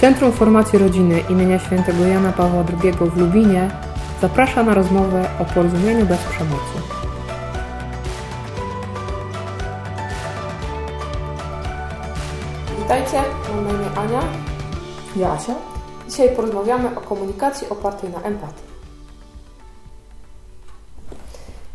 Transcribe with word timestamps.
Centrum 0.00 0.32
Formacji 0.32 0.78
Rodziny 0.78 1.20
imienia 1.30 1.58
świętego 1.58 2.06
Jana 2.06 2.32
Pawła 2.32 2.64
II 2.82 2.92
w 2.92 3.16
Lubinie 3.16 3.70
zaprasza 4.22 4.62
na 4.62 4.74
rozmowę 4.74 5.28
o 5.40 5.44
porozumieniu 5.44 6.06
bez 6.06 6.18
przemocy. 6.18 6.78
Witajcie, 12.78 13.22
mam 13.54 13.64
na 13.64 13.70
imię 13.70 13.90
Ania. 13.96 14.20
Jasia. 15.16 15.54
Dzisiaj 16.08 16.36
porozmawiamy 16.36 16.88
o 16.96 17.00
komunikacji 17.00 17.68
opartej 17.68 18.10
na 18.10 18.22
empatii. 18.22 18.62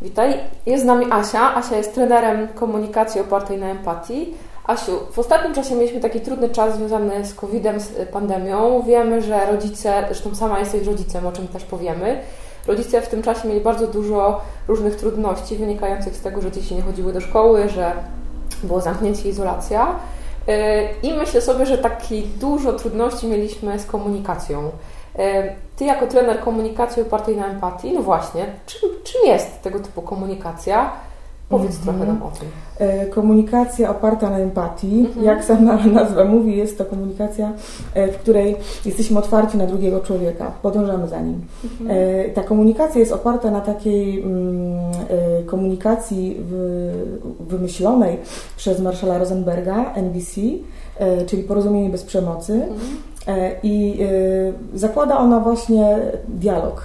Witaj, 0.02 0.40
jest 0.66 0.84
z 0.84 0.88
nami 0.88 1.06
Asia. 1.12 1.56
Asia 1.56 1.76
jest 1.76 1.94
trenerem 1.94 2.48
komunikacji 2.48 3.22
opartej 3.22 3.58
na 3.58 3.68
empatii. 3.68 4.34
Asiu, 4.68 5.00
w 5.12 5.20
ostatnim 5.20 5.54
czasie 5.54 5.76
mieliśmy 5.76 6.00
taki 6.00 6.22
trudny 6.22 6.50
czas 6.50 6.76
związany 6.76 7.26
z 7.26 7.34
COVID-em, 7.34 7.80
z 7.80 8.10
pandemią. 8.10 8.84
Wiemy, 8.88 9.22
że 9.22 9.46
rodzice, 9.52 10.04
zresztą 10.06 10.36
sama 10.36 10.60
jesteś 10.60 10.88
rodzicem, 10.88 11.28
o 11.28 11.32
czym 11.32 11.48
też 11.48 11.64
powiemy. 11.64 12.20
Rodzice 12.68 13.02
w 13.02 13.08
tym 13.08 13.24
czasie 13.24 13.48
mieli 13.48 13.62
bardzo 13.62 13.88
dużo 13.88 14.42
różnych 14.68 14.96
trudności 14.96 15.56
wynikających 15.56 16.16
z 16.16 16.22
tego, 16.22 16.42
że 16.42 16.52
dzieci 16.52 16.76
nie 16.76 16.82
chodziły 16.82 17.14
do 17.14 17.22
szkoły, 17.22 17.70
że 17.70 17.94
było 18.64 18.82
zamknięcie, 18.82 19.30
izolacja. 19.30 19.96
I 21.04 21.14
myślę 21.14 21.42
sobie, 21.42 21.66
że 21.66 21.78
taki 21.78 22.22
dużo 22.22 22.74
trudności 22.74 23.28
mieliśmy 23.28 23.80
z 23.80 23.86
komunikacją. 23.86 24.72
Ty 25.76 25.86
jako 25.86 26.08
trener 26.08 26.40
komunikacji 26.40 27.02
opartej 27.02 27.38
na 27.38 27.48
empatii, 27.48 27.94
no 27.94 28.02
właśnie, 28.02 28.46
czym, 28.66 28.90
czym 29.04 29.22
jest 29.26 29.62
tego 29.62 29.80
typu 29.80 30.02
komunikacja? 30.02 30.92
Powiedz 31.50 31.72
-hmm. 31.72 31.84
trochę 31.84 32.06
nam 32.06 32.24
o 32.24 32.32
tym. 32.32 32.48
E, 32.78 33.06
komunikacja 33.06 33.90
oparta 33.90 34.30
na 34.30 34.38
empatii, 34.38 35.08
-hmm. 35.08 35.24
jak 35.24 35.44
sama 35.44 35.78
nazwa 36.02 36.26
mówi, 36.26 36.58
jest 36.58 36.78
to 36.78 36.86
komunikacja, 36.86 37.52
e, 37.94 38.12
w 38.12 38.18
której 38.18 38.56
jesteśmy 38.86 39.20
otwarci 39.20 39.58
na 39.58 39.68
drugiego 39.68 40.00
człowieka, 40.00 40.52
podążamy 40.62 41.08
za 41.08 41.22
nim. 41.22 41.42
Mm 41.64 41.88
-hmm. 41.88 42.34
Ta 42.34 42.44
komunikacja 42.44 43.00
jest 43.00 43.12
oparta 43.12 43.52
na 43.52 43.62
takiej 43.62 44.22
mm, 44.22 44.80
komunikacji 45.46 46.38
wymyślonej 47.40 48.18
przez 48.58 48.82
Marszala 48.82 49.18
Rosenberga, 49.18 49.94
NBC, 49.94 50.42
czyli 51.26 51.44
porozumienie 51.44 51.90
bez 51.90 52.04
przemocy. 52.04 52.54
Mhm. 52.54 53.52
I 53.64 54.00
zakłada 54.74 55.18
ona 55.18 55.40
właśnie 55.40 55.98
dialog. 56.28 56.84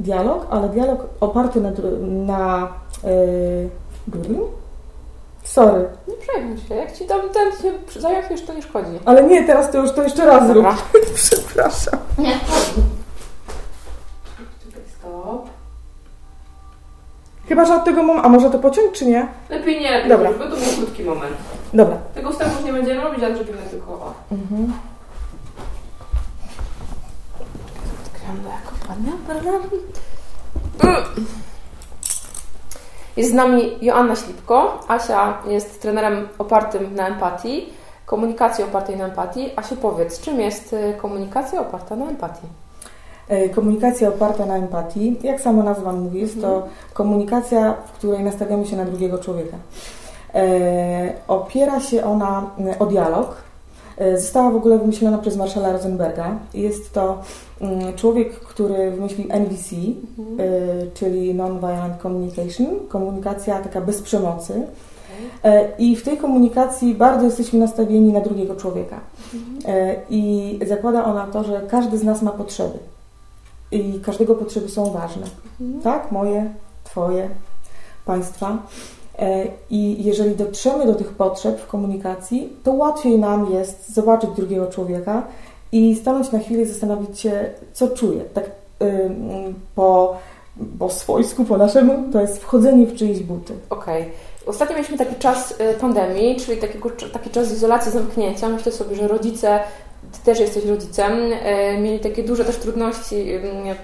Dialog, 0.00 0.46
ale 0.50 0.68
dialog 0.68 1.08
oparty 1.20 1.60
na, 1.60 1.72
na? 2.00 2.68
Sorry. 5.42 5.88
Nie 6.08 6.14
przejmuj 6.16 6.58
się. 6.58 6.74
Jak 6.74 6.92
ci 6.92 7.04
tam 7.06 7.20
ten 7.30 7.52
się 7.52 8.00
zajachniesz, 8.00 8.42
to 8.42 8.54
nie 8.54 8.62
szkodzi. 8.62 8.98
Ale 9.04 9.22
nie, 9.24 9.44
teraz 9.44 9.70
to 9.70 9.78
już 9.78 9.92
to 9.92 10.02
jeszcze 10.02 10.26
raz 10.26 10.46
zrób. 10.46 10.66
Przepraszam. 11.14 11.98
Nie. 12.18 12.40
Stop. 14.98 15.48
Chyba, 17.48 17.64
że 17.64 17.74
od 17.74 17.84
tego 17.84 18.02
momentu. 18.02 18.28
A 18.28 18.30
może 18.30 18.50
to 18.50 18.58
pociąć, 18.58 18.92
czy 18.92 19.06
nie? 19.06 19.28
Lepiej 19.48 19.80
nie, 19.80 20.08
Dobra. 20.08 20.32
bo 20.32 20.44
to 20.44 20.50
był 20.56 20.76
krótki 20.76 21.04
moment. 21.04 21.36
Dobra. 21.74 21.96
Tego 22.14 22.30
wstępu 22.30 22.56
już 22.56 22.64
nie 22.64 22.72
będziemy 22.72 23.00
robić, 23.00 23.24
ale 23.24 23.34
zrobimy 23.36 23.62
tylko 23.70 23.92
o. 23.92 24.14
Mhm. 24.32 24.72
Odkręcę 28.04 28.48
jako 28.48 28.86
panna, 28.88 29.12
jest 33.16 33.30
z 33.30 33.34
nami 33.34 33.78
Joanna 33.82 34.16
Ślipko. 34.16 34.80
Asia 34.88 35.38
jest 35.48 35.82
trenerem 35.82 36.28
opartym 36.38 36.94
na 36.94 37.08
empatii, 37.08 37.68
komunikacji 38.06 38.64
opartej 38.64 38.96
na 38.96 39.04
empatii. 39.04 39.50
Asiu, 39.56 39.76
powiedz, 39.76 40.20
czym 40.20 40.40
jest 40.40 40.72
y, 40.72 40.94
komunikacja 41.00 41.60
oparta 41.60 41.96
na 41.96 42.06
empatii? 42.08 42.46
E, 43.28 43.48
komunikacja 43.48 44.08
oparta 44.08 44.46
na 44.46 44.56
empatii, 44.56 45.16
jak 45.22 45.40
sama 45.40 45.62
nazwa 45.62 45.92
mówi, 45.92 46.20
jest 46.20 46.40
to 46.40 46.54
mhm. 46.54 46.72
komunikacja, 46.92 47.74
w 47.86 47.92
której 47.92 48.24
nastawiamy 48.24 48.66
się 48.66 48.76
na 48.76 48.84
drugiego 48.84 49.18
człowieka. 49.18 49.56
E, 50.34 51.12
opiera 51.28 51.80
się 51.80 52.04
ona 52.04 52.50
e, 52.66 52.78
o 52.78 52.86
dialog, 52.86 53.45
została 54.16 54.50
w 54.50 54.56
ogóle 54.56 54.78
wymyślona 54.78 55.18
przez 55.18 55.36
Marszala 55.36 55.72
Rosenberga. 55.72 56.38
Jest 56.54 56.92
to 56.92 57.22
mm, 57.60 57.94
człowiek, 57.94 58.40
który 58.40 58.90
wymyślił 58.90 59.26
NVC, 59.30 59.76
mhm. 60.18 60.40
E, 60.40 60.86
czyli 60.94 61.34
Non-Violent 61.34 62.02
Communication, 62.02 62.66
komunikacja 62.88 63.58
taka 63.58 63.80
bez 63.80 64.02
przemocy. 64.02 64.62
E, 65.44 65.68
I 65.78 65.96
w 65.96 66.02
tej 66.02 66.16
komunikacji 66.16 66.94
bardzo 66.94 67.24
jesteśmy 67.24 67.58
nastawieni 67.58 68.12
na 68.12 68.20
drugiego 68.20 68.56
człowieka. 68.56 69.00
Mhm. 69.34 69.96
I 70.10 70.58
zakłada 70.66 71.04
ona 71.04 71.26
to, 71.26 71.44
że 71.44 71.60
każdy 71.70 71.98
z 71.98 72.02
nas 72.02 72.22
ma 72.22 72.30
potrzeby. 72.30 72.78
I 73.72 74.00
każdego 74.00 74.34
potrzeby 74.34 74.68
są 74.68 74.90
ważne. 74.90 75.26
Mhm. 75.60 75.82
Tak? 75.82 76.12
Moje, 76.12 76.50
Twoje, 76.84 77.28
Państwa. 78.04 78.58
E, 79.18 79.46
I 79.70 80.04
jeżeli 80.04 80.34
dotrzemy 80.34 80.86
do 80.86 80.94
tych 80.94 81.08
potrzeb 81.08 81.60
w 81.60 81.66
komunikacji, 81.66 82.56
to 82.64 82.72
łatwiej 82.72 83.18
nam 83.18 83.52
jest 83.52 83.94
zobaczyć 83.94 84.30
drugiego 84.36 84.66
człowieka 84.66 85.22
i 85.72 85.94
stanąć 85.94 86.32
na 86.32 86.38
chwilę 86.38 86.62
i 86.62 86.66
zastanowić 86.66 87.20
się, 87.20 87.50
co 87.72 87.88
czuje. 87.88 88.20
Tak 88.20 88.44
po, 89.74 90.16
po 90.78 90.90
swojsku, 90.90 91.44
po 91.44 91.56
naszemu, 91.56 92.12
to 92.12 92.20
jest 92.20 92.38
wchodzenie 92.42 92.86
w 92.86 92.94
czyjeś 92.94 93.22
buty. 93.22 93.54
Okej. 93.70 94.02
Okay. 94.02 94.14
Ostatnio 94.46 94.76
mieliśmy 94.76 94.98
taki 94.98 95.14
czas 95.14 95.54
y, 95.60 95.74
pandemii, 95.80 96.36
czyli 96.36 96.60
takiego, 96.60 96.90
taki 97.12 97.30
czas 97.30 97.52
izolacji, 97.52 97.92
zamknięcia. 97.92 98.48
Myślę 98.48 98.72
sobie, 98.72 98.96
że 98.96 99.08
rodzice 99.08 99.60
ty 100.12 100.18
też 100.24 100.40
jesteś 100.40 100.64
rodzicem, 100.64 101.12
e, 101.42 101.78
mieli 101.78 102.00
takie 102.00 102.22
duże 102.22 102.44
też 102.44 102.56
trudności 102.56 103.26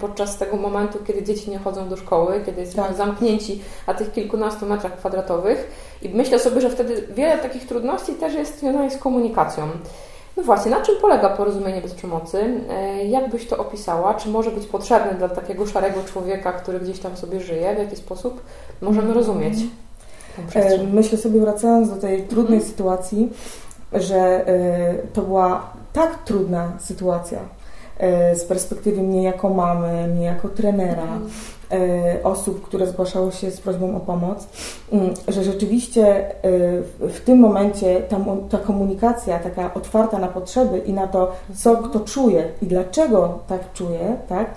podczas 0.00 0.38
tego 0.38 0.56
momentu, 0.56 0.98
kiedy 1.06 1.22
dzieci 1.22 1.50
nie 1.50 1.58
chodzą 1.58 1.88
do 1.88 1.96
szkoły, 1.96 2.42
kiedy 2.46 2.60
jesteśmy 2.60 2.84
tak. 2.84 2.96
zamknięci 2.96 3.60
na 3.86 3.94
tych 3.94 4.12
kilkunastu 4.12 4.66
metrach 4.66 4.96
kwadratowych 4.96 5.70
i 6.02 6.08
myślę 6.08 6.38
sobie, 6.38 6.60
że 6.60 6.70
wtedy 6.70 7.08
wiele 7.16 7.38
takich 7.38 7.66
trudności 7.66 8.12
też 8.12 8.34
jest 8.34 8.58
związanych 8.58 8.92
z 8.92 8.98
komunikacją. 8.98 9.68
No 10.36 10.42
właśnie, 10.42 10.70
na 10.70 10.80
czym 10.80 10.94
polega 11.00 11.28
porozumienie 11.28 11.80
bez 11.80 11.94
przemocy? 11.94 12.60
E, 12.70 13.04
jak 13.04 13.30
byś 13.30 13.46
to 13.46 13.58
opisała? 13.58 14.14
Czy 14.14 14.28
może 14.28 14.50
być 14.50 14.66
potrzebne 14.66 15.14
dla 15.14 15.28
takiego 15.28 15.66
szarego 15.66 16.00
człowieka, 16.12 16.52
który 16.52 16.80
gdzieś 16.80 16.98
tam 16.98 17.16
sobie 17.16 17.40
żyje? 17.40 17.74
W 17.74 17.78
jaki 17.78 17.96
sposób 17.96 18.40
możemy 18.80 19.06
mhm. 19.06 19.18
rozumieć? 19.18 19.54
E, 20.54 20.78
myślę 20.92 21.18
sobie, 21.18 21.40
wracając 21.40 21.90
do 21.90 21.96
tej 21.96 22.22
trudnej 22.22 22.58
hmm. 22.58 22.70
sytuacji, 22.70 23.32
że 23.92 24.44
to 25.12 25.22
była 25.22 25.72
tak 25.92 26.24
trudna 26.24 26.72
sytuacja 26.78 27.38
z 28.34 28.44
perspektywy 28.44 29.02
mnie 29.02 29.22
jako 29.22 29.48
mamy, 29.48 30.08
mnie 30.08 30.26
jako 30.26 30.48
trenera, 30.48 31.02
mhm. 31.02 31.30
e, 31.70 32.22
osób, 32.24 32.62
które 32.62 32.86
zgłaszały 32.86 33.32
się 33.32 33.50
z 33.50 33.60
prośbą 33.60 33.96
o 33.96 34.00
pomoc, 34.00 34.48
mm, 34.92 35.14
że 35.28 35.44
rzeczywiście 35.44 36.06
e, 36.08 36.32
w 37.08 37.20
tym 37.24 37.38
momencie 37.38 38.00
ta, 38.00 38.16
ta 38.50 38.58
komunikacja 38.58 39.38
taka 39.38 39.74
otwarta 39.74 40.18
na 40.18 40.28
potrzeby 40.28 40.78
i 40.78 40.92
na 40.92 41.06
to, 41.06 41.32
co 41.54 41.70
mhm. 41.70 41.90
kto 41.90 42.00
czuje 42.00 42.44
i 42.62 42.66
dlaczego 42.66 43.38
tak 43.48 43.72
czuje, 43.72 44.16
tak? 44.28 44.54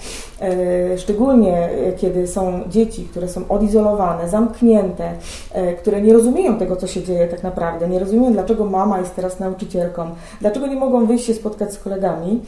szczególnie 0.98 1.70
kiedy 1.98 2.28
są 2.28 2.62
dzieci, 2.70 3.08
które 3.12 3.28
są 3.28 3.48
odizolowane, 3.50 4.30
zamknięte, 4.30 5.12
które 5.80 6.02
nie 6.02 6.14
rozumieją 6.14 6.58
tego, 6.58 6.76
co 6.76 6.88
się 6.88 7.04
dzieje 7.04 7.28
tak 7.28 7.44
naprawdę, 7.44 7.90
nie 7.90 8.00
rozumieją, 8.00 8.34
dlaczego 8.34 8.66
mama 8.66 9.00
jest 9.00 9.16
teraz 9.16 9.40
nauczycielką, 9.40 10.10
dlaczego 10.42 10.68
nie 10.68 10.76
mogą 10.76 11.06
wyjść 11.06 11.26
się 11.26 11.34
spotkać 11.34 11.74
z 11.74 11.80
kolegami, 11.80 12.42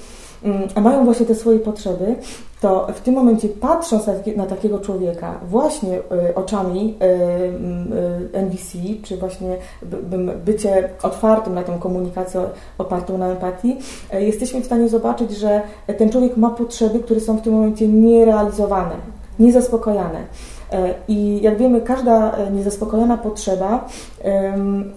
a 0.76 0.82
mają 0.82 1.06
właśnie 1.06 1.26
te 1.26 1.36
swoje 1.36 1.60
potrzeby, 1.60 2.16
to 2.62 2.88
w 2.96 3.02
tym 3.02 3.16
momencie 3.16 3.50
patrząc 3.50 4.04
na, 4.38 4.46
takiego 4.46 4.80
człowieka 4.80 5.40
właśnie 5.50 6.00
y, 6.30 6.36
oczami 6.36 6.98
y, 7.02 7.06
y, 8.36 8.42
NVC, 8.42 8.78
czy 9.04 9.18
właśnie 9.18 9.58
bycie 10.46 10.90
otwartym 11.04 11.54
na 11.54 11.64
tą 11.64 11.80
komunikację 11.80 12.42
opartą 12.78 13.18
na 13.18 13.28
empatii, 13.28 13.78
jesteśmy 14.14 14.62
w 14.62 14.66
stanie 14.66 14.90
zobaczyć, 14.90 15.32
że 15.32 15.62
ten 15.98 16.10
człowiek 16.10 16.38
ma 16.38 16.50
potrzeby, 16.50 17.00
które 17.00 17.20
są 17.20 17.38
w 17.38 17.42
tym 17.42 17.54
momencie 17.54 17.88
nierealizowane, 17.88 18.96
niezaspokojane. 19.40 20.20
I 21.08 21.42
jak 21.42 21.58
wiemy, 21.58 21.82
każda 21.82 22.36
niezaspokojona 22.52 23.18
potrzeba 23.18 23.88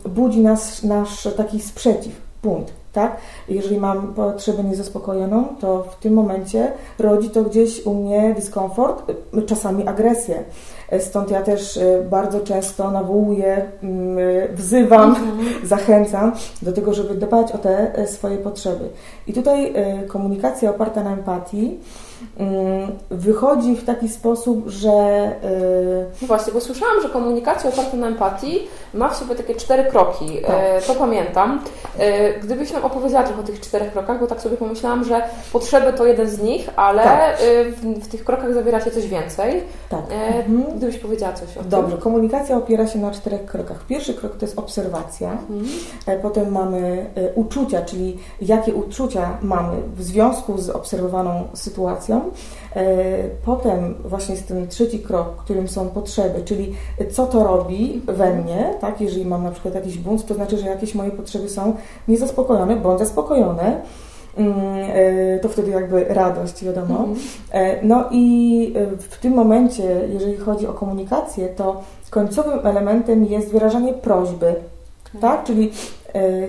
budzi 0.09 0.41
nas, 0.41 0.83
nasz 0.83 1.29
taki 1.37 1.61
sprzeciw, 1.61 2.13
punkt 2.43 2.80
tak? 2.93 3.17
Jeżeli 3.49 3.79
mam 3.79 4.15
potrzebę 4.15 4.65
niezaspokojoną, 4.65 5.45
to 5.61 5.83
w 5.83 5.97
tym 5.97 6.15
momencie 6.15 6.73
rodzi 6.99 7.31
to 7.31 7.43
gdzieś 7.43 7.87
u 7.87 7.95
mnie 7.95 8.35
dyskomfort, 8.35 9.13
czasami 9.47 9.89
agresję. 9.89 10.45
Stąd 10.99 11.31
ja 11.31 11.43
też 11.43 11.81
bardzo 12.11 12.41
często 12.41 12.91
nawołuję, 12.91 13.71
mm, 13.83 14.19
wzywam, 14.55 15.09
mhm. 15.09 15.39
zachęcam 15.67 16.33
do 16.63 16.73
tego, 16.73 16.95
żeby 16.95 17.15
dbać 17.15 17.53
o 17.53 17.59
te 17.59 18.07
swoje 18.07 18.37
potrzeby. 18.37 18.89
I 19.27 19.33
tutaj 19.33 19.75
komunikacja 20.09 20.71
oparta 20.71 21.05
na 21.05 21.13
empatii 21.13 21.79
wychodzi 23.11 23.77
w 23.77 23.85
taki 23.85 24.09
sposób, 24.09 24.69
że. 24.69 25.33
Y, 25.45 26.07
no 26.23 26.29
właśnie, 26.29 26.53
bo 26.53 26.61
słyszałam, 26.61 27.03
że 27.03 27.09
komunikacja 27.09 27.71
oparta 27.71 27.97
na 27.97 28.07
empatii 28.07 28.61
ma 28.95 29.09
w 29.09 29.17
sobie 29.17 29.35
takie 29.35 29.55
cztery 29.55 29.85
kroki. 29.85 30.39
Tak. 30.47 30.57
E, 30.59 30.83
to 30.87 30.95
pamiętam. 30.95 31.61
E, 31.99 32.41
gdybyś 32.41 32.73
nam 32.73 32.85
opowiedziała 32.85 33.25
trochę 33.25 33.41
o 33.41 33.45
tych 33.45 33.61
czterech 33.61 33.93
krokach, 33.93 34.21
bo 34.21 34.27
tak 34.27 34.41
sobie 34.41 34.57
pomyślałam, 34.57 35.05
że 35.05 35.23
potrzeby 35.53 35.93
to 35.93 36.07
jeden 36.07 36.29
z 36.29 36.41
nich, 36.41 36.69
ale 36.77 37.03
tak. 37.03 37.21
E, 37.21 37.65
w, 37.65 38.05
w, 38.05 38.09
tych 38.09 38.25
krokach 38.25 38.55
zawiera 38.55 38.81
się 38.81 38.91
coś 38.91 39.07
więcej. 39.07 39.63
Tak. 39.89 40.01
Mhm. 40.11 40.77
Gdybyś 40.77 40.99
powiedziała 40.99 41.33
coś 41.33 41.57
o 41.57 41.61
tym. 41.61 41.69
Dobrze, 41.69 41.99
komunikacja 41.99 42.57
opiera 42.57 42.87
się 42.87 42.99
na 42.99 43.11
czterech 43.11 43.45
krokach. 43.45 43.87
Pierwszy 43.87 44.15
krok 44.15 44.37
to 44.37 44.47
jest 44.47 44.59
obserwacja, 44.59 45.33
mhm. 45.33 46.21
potem 46.23 46.53
mamy 46.53 47.07
uczucia, 47.35 47.83
czyli 47.83 48.19
jakie 48.41 48.75
uczucia 48.75 49.39
mamy 49.43 49.77
w 49.97 50.03
związku 50.03 50.59
z 50.59 50.71
obserwowaną 50.71 51.49
sytuacją. 51.55 52.10
Potem 53.45 53.95
właśnie 54.05 54.35
jest 54.35 54.49
ten 54.49 54.69
trzeci 54.69 54.99
krok, 54.99 55.37
którym 55.37 55.69
są 55.69 55.89
potrzeby, 55.89 56.43
czyli 56.45 56.75
co 57.11 57.27
to 57.27 57.45
robi 57.45 58.03
we 58.07 58.35
mnie, 58.35 58.75
tak? 58.81 59.01
Jeżeli 59.01 59.27
mam 59.27 59.45
na 59.45 59.51
przykład 59.51 59.75
jakiś 59.75 59.99
bunt, 59.99 60.27
to 60.27 60.35
znaczy, 60.35 60.59
że 60.59 60.67
jakieś 60.67 60.95
moje 60.95 61.11
potrzeby 61.11 61.49
są 61.49 61.75
niezaspokojone 62.09 62.77
bądź 62.77 62.99
zaspokojone. 62.99 63.81
Mm, 64.37 64.55
e, 64.93 65.39
to 65.39 65.49
wtedy 65.49 65.71
jakby 65.71 66.05
radość, 66.05 66.65
wiadomo. 66.65 66.99
Mhm. 66.99 67.17
E, 67.53 67.87
no 67.87 68.05
i 68.11 68.75
e, 68.77 68.87
w 68.97 69.19
tym 69.19 69.33
momencie, 69.33 70.01
jeżeli 70.13 70.37
chodzi 70.37 70.67
o 70.67 70.73
komunikację, 70.73 71.49
to 71.49 71.83
końcowym 72.11 72.67
elementem 72.67 73.25
jest 73.25 73.53
wyrażanie 73.53 73.93
prośby, 73.93 74.55
mhm. 75.15 75.21
tak? 75.21 75.45
Czyli 75.45 75.73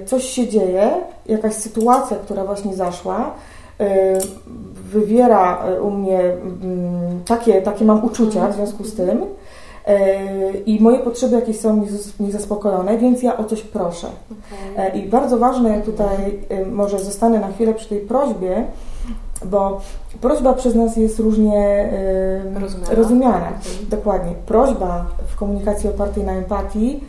coś 0.05 0.23
się 0.23 0.47
dzieje, 0.47 0.91
jakaś 1.25 1.53
sytuacja, 1.53 2.17
która 2.17 2.45
właśnie 2.45 2.75
zaszła, 2.75 3.33
wywiera 4.91 5.63
u 5.81 5.91
mnie 5.91 6.19
mm, 6.19 7.23
takie, 7.25 7.61
takie 7.61 7.85
mam 7.85 8.05
uczucia 8.05 8.47
w 8.47 8.55
związku 8.55 8.83
z 8.83 8.95
tym, 8.95 9.25
E, 9.85 10.57
i 10.57 10.79
moje 10.79 10.99
potrzeby 10.99 11.35
jakieś 11.35 11.59
są 11.59 11.85
niezaspokojone, 12.19 12.97
więc 12.97 13.23
ja 13.23 13.37
o 13.37 13.43
coś 13.43 13.61
proszę. 13.61 14.07
Okay. 14.73 14.89
I 14.89 15.09
bardzo 15.09 15.37
ważne 15.37 15.81
tutaj, 15.81 16.39
może 16.71 16.99
zostanę 16.99 17.39
na 17.39 17.51
chwilę 17.51 17.73
przy 17.73 17.89
tej 17.89 17.99
prośbie, 17.99 18.65
bo 19.45 19.81
prośba 20.21 20.53
przez 20.53 20.75
nas 20.75 20.97
jest 20.97 21.19
różnie 21.19 21.89
rozumiana. 22.61 22.95
rozumiana. 22.95 23.47
Okay. 23.47 23.89
Dokładnie. 23.89 24.33
Prośba 24.45 25.05
w 25.27 25.35
komunikacji 25.35 25.89
opartej 25.89 26.23
na 26.23 26.31
empatii 26.31 27.03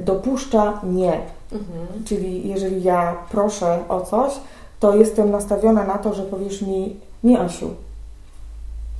dopuszcza 0.00 0.80
nie. 0.84 1.12
Mhm. 1.52 2.04
Czyli 2.04 2.48
jeżeli 2.48 2.82
ja 2.82 3.16
proszę 3.30 3.78
o 3.88 4.00
coś, 4.00 4.32
to 4.80 4.96
jestem 4.96 5.30
nastawiona 5.30 5.84
na 5.84 5.98
to, 5.98 6.14
że 6.14 6.22
powiesz 6.22 6.62
mi 6.62 6.96
nie 7.24 7.40
Asiu, 7.40 7.68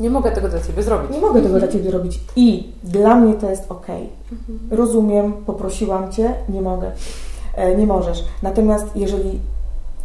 nie 0.00 0.10
mogę 0.10 0.30
tego 0.30 0.48
dla 0.48 0.60
Ciebie 0.60 0.82
zrobić. 0.82 1.10
Nie 1.10 1.20
mogę 1.20 1.42
tego 1.42 1.58
dla 1.58 1.69
Ciebie 1.69 1.90
zrobić 1.90 2.20
i 2.36 2.72
dla 2.84 3.14
mnie 3.14 3.34
to 3.34 3.50
jest 3.50 3.64
ok. 3.69 3.86
Mhm. 4.32 4.58
Rozumiem, 4.70 5.32
poprosiłam 5.32 6.12
Cię, 6.12 6.34
nie 6.48 6.62
mogę, 6.62 6.92
e, 7.54 7.76
nie 7.76 7.86
możesz. 7.86 8.25
Natomiast 8.42 8.86
jeżeli 8.94 9.40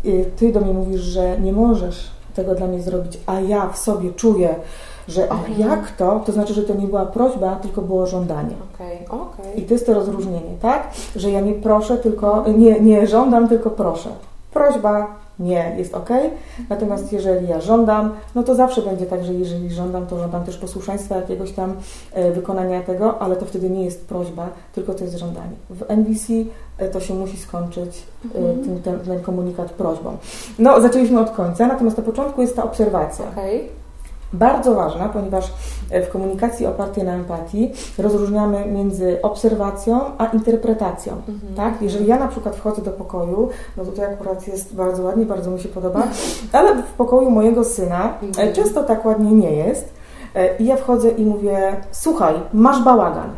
y, 0.06 0.26
Ty 0.36 0.52
do 0.52 0.60
mnie 0.60 0.74
mówisz, 0.74 1.02
że 1.02 1.40
nie 1.40 1.54
możesz 1.54 2.12
tego 2.36 2.56
dla 2.56 2.68
mnie 2.68 2.82
zrobić, 2.82 3.20
a 3.26 3.40
ja 3.40 3.70
w 3.70 3.78
sobie 3.78 4.14
czuję, 4.14 4.56
że 5.08 5.30
o, 5.30 5.34
mhm. 5.34 5.60
jak 5.60 5.92
to, 5.92 6.22
to 6.26 6.32
znaczy, 6.32 6.54
że 6.54 6.64
to 6.64 6.74
nie 6.74 6.88
była 6.88 7.06
prośba, 7.06 7.56
tylko 7.56 7.82
było 7.82 8.08
żądanie. 8.08 8.56
Okay, 8.74 9.20
okay. 9.20 9.54
I 9.56 9.62
to 9.62 9.74
jest 9.74 9.86
to 9.86 9.94
rozróżnienie, 9.94 10.58
tak? 10.62 10.88
Że 11.16 11.32
ja 11.32 11.42
nie 11.42 11.54
proszę, 11.54 11.98
tylko 11.98 12.44
nie, 12.58 12.80
nie 12.80 13.08
żądam, 13.08 13.50
tylko 13.50 13.70
proszę. 13.70 14.10
Prośba 14.54 15.23
nie, 15.40 15.76
jest 15.78 15.96
ok. 15.96 16.10
Natomiast 16.70 17.14
jeżeli 17.14 17.48
ja 17.48 17.62
żądam, 17.62 18.14
no 18.36 18.44
to 18.44 18.56
zawsze 18.56 18.82
będzie 18.82 19.06
tak, 19.06 19.26
że 19.26 19.34
jeżeli 19.34 19.72
żądam, 19.72 20.08
to 20.08 20.20
żądam 20.20 20.44
też 20.44 20.58
posłuszeństwa, 20.58 21.16
jakiegoś 21.16 21.52
tam 21.52 21.74
e, 22.14 22.32
wykonania 22.32 22.82
tego, 22.82 23.22
ale 23.22 23.36
to 23.36 23.46
wtedy 23.46 23.70
nie 23.70 23.86
jest 23.86 24.08
prośba, 24.08 24.50
tylko 24.74 24.94
to 24.94 25.04
jest 25.04 25.18
żądanie. 25.18 25.56
W 25.70 25.92
NVC 25.92 26.34
e, 26.78 26.90
to 26.90 27.00
się 27.00 27.14
musi 27.14 27.38
skończyć 27.38 28.04
e, 28.36 28.38
mhm. 28.38 28.64
ten, 28.64 28.82
ten, 28.82 29.00
ten, 29.00 29.22
komunikat 29.22 29.72
prośbą. 29.72 30.18
No, 30.60 30.82
zaczęliśmy 30.82 31.20
od 31.20 31.30
końca, 31.30 31.68
natomiast 31.68 31.98
na 31.98 32.04
początku 32.04 32.42
jest 32.42 32.56
ta 32.56 32.64
obserwacja. 32.64 33.26
Okay 33.28 33.83
bardzo 34.34 34.76
ważna, 34.76 35.10
ponieważ 35.10 35.54
e, 35.90 36.02
w 36.02 36.10
komunikacji 36.10 36.66
opartej 36.66 37.04
na 37.04 37.14
empatii 37.14 37.72
rozróżniamy 37.98 38.66
między 38.66 39.22
obserwacją 39.22 40.02
a 40.18 40.26
interpretacją. 40.26 41.14
Mhm. 41.14 41.56
Tak? 41.56 41.82
Jeżeli 41.82 42.08
ja 42.08 42.20
na 42.20 42.28
przykład 42.28 42.56
wchodzę 42.56 42.82
do 42.82 42.92
pokoju, 42.92 43.50
no 43.78 43.86
tutaj 43.86 44.14
akurat 44.14 44.48
jest 44.48 44.76
bardzo 44.76 45.04
ładnie, 45.04 45.26
bardzo 45.26 45.52
mi 45.52 45.60
się 45.60 45.70
podoba, 45.70 46.04
ale 46.52 46.84
w 46.84 46.92
pokoju 46.92 47.30
mojego 47.30 47.64
syna 47.64 48.14
e, 48.22 48.26
mhm. 48.26 48.54
często 48.54 48.84
tak 48.84 49.06
ładnie 49.06 49.32
nie 49.32 49.52
jest. 49.52 49.94
E, 50.36 50.58
I 50.58 50.66
ja 50.66 50.76
wchodzę 50.76 51.10
i 51.10 51.26
mówię: 51.26 51.76
Słuchaj, 51.92 52.36
masz 52.54 52.84
bałagan. 52.84 53.30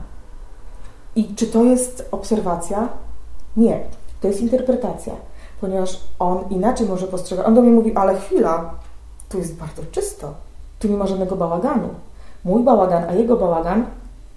I 1.15 1.35
czy 1.35 1.47
to 1.47 1.63
jest 1.63 2.07
obserwacja? 2.11 2.89
Nie, 3.57 3.79
to 4.21 4.27
jest 4.27 4.41
interpretacja, 4.41 5.13
ponieważ 5.61 6.01
on 6.19 6.39
inaczej 6.49 6.87
może 6.87 7.07
postrzegać. 7.07 7.45
On 7.45 7.55
do 7.55 7.61
mnie 7.61 7.71
mówi: 7.71 7.95
Ale 7.95 8.15
chwila, 8.15 8.73
tu 9.29 9.37
jest 9.37 9.55
bardzo 9.55 9.81
czysto 9.91 10.44
tu 10.79 10.87
nie 10.87 10.97
ma 10.97 11.07
żadnego 11.07 11.35
bałaganu. 11.35 11.89
Mój 12.45 12.63
bałagan, 12.63 13.03
a 13.09 13.13
jego 13.13 13.37
bałagan 13.37 13.85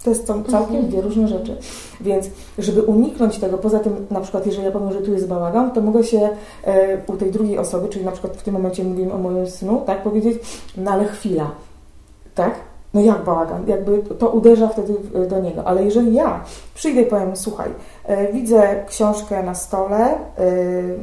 to 0.05 0.11
jest 0.11 0.27
całkiem 0.27 0.61
mhm. 0.61 0.89
dwie 0.89 1.01
różne 1.01 1.29
rzeczy. 1.29 1.57
Więc, 2.01 2.31
żeby 2.59 2.83
uniknąć 2.83 3.39
tego, 3.39 3.59
poza 3.59 3.79
tym, 3.79 4.07
na 4.11 4.21
przykład, 4.21 4.47
jeżeli 4.47 4.65
ja 4.65 4.73
powiem, 4.73 4.93
że 4.93 5.03
tu 5.03 5.13
jest 5.13 5.29
bałagan, 5.29 5.71
to 5.71 5.81
mogę 5.81 6.05
się 6.05 6.29
e, 6.65 6.99
u 7.07 7.17
tej 7.17 7.31
drugiej 7.31 7.59
osoby, 7.59 7.89
czyli 7.89 8.05
na 8.05 8.13
przykład 8.13 8.37
w 8.37 8.43
tym 8.43 8.55
momencie 8.55 8.85
mówimy 8.85 9.13
o 9.13 9.19
moim 9.19 9.47
synu, 9.47 9.83
tak 9.87 10.03
powiedzieć, 10.03 10.39
no 10.77 10.91
ale 10.91 11.05
chwila, 11.05 11.51
tak? 12.35 12.68
No 12.99 13.05
jak 13.05 13.25
bałagan? 13.25 13.63
Jakby 13.67 14.03
to 14.19 14.29
uderza 14.29 14.69
wtedy 14.69 14.95
do 15.29 15.41
niego. 15.41 15.65
Ale 15.65 15.85
jeżeli 15.85 16.15
ja 16.15 16.45
przyjdę 16.75 17.03
i 17.03 17.07
powiem, 17.07 17.37
słuchaj, 17.37 17.71
e, 18.05 18.33
widzę 18.33 18.85
książkę 18.89 19.43
na 19.43 19.55
stole, 19.55 20.07
e, 20.07 20.19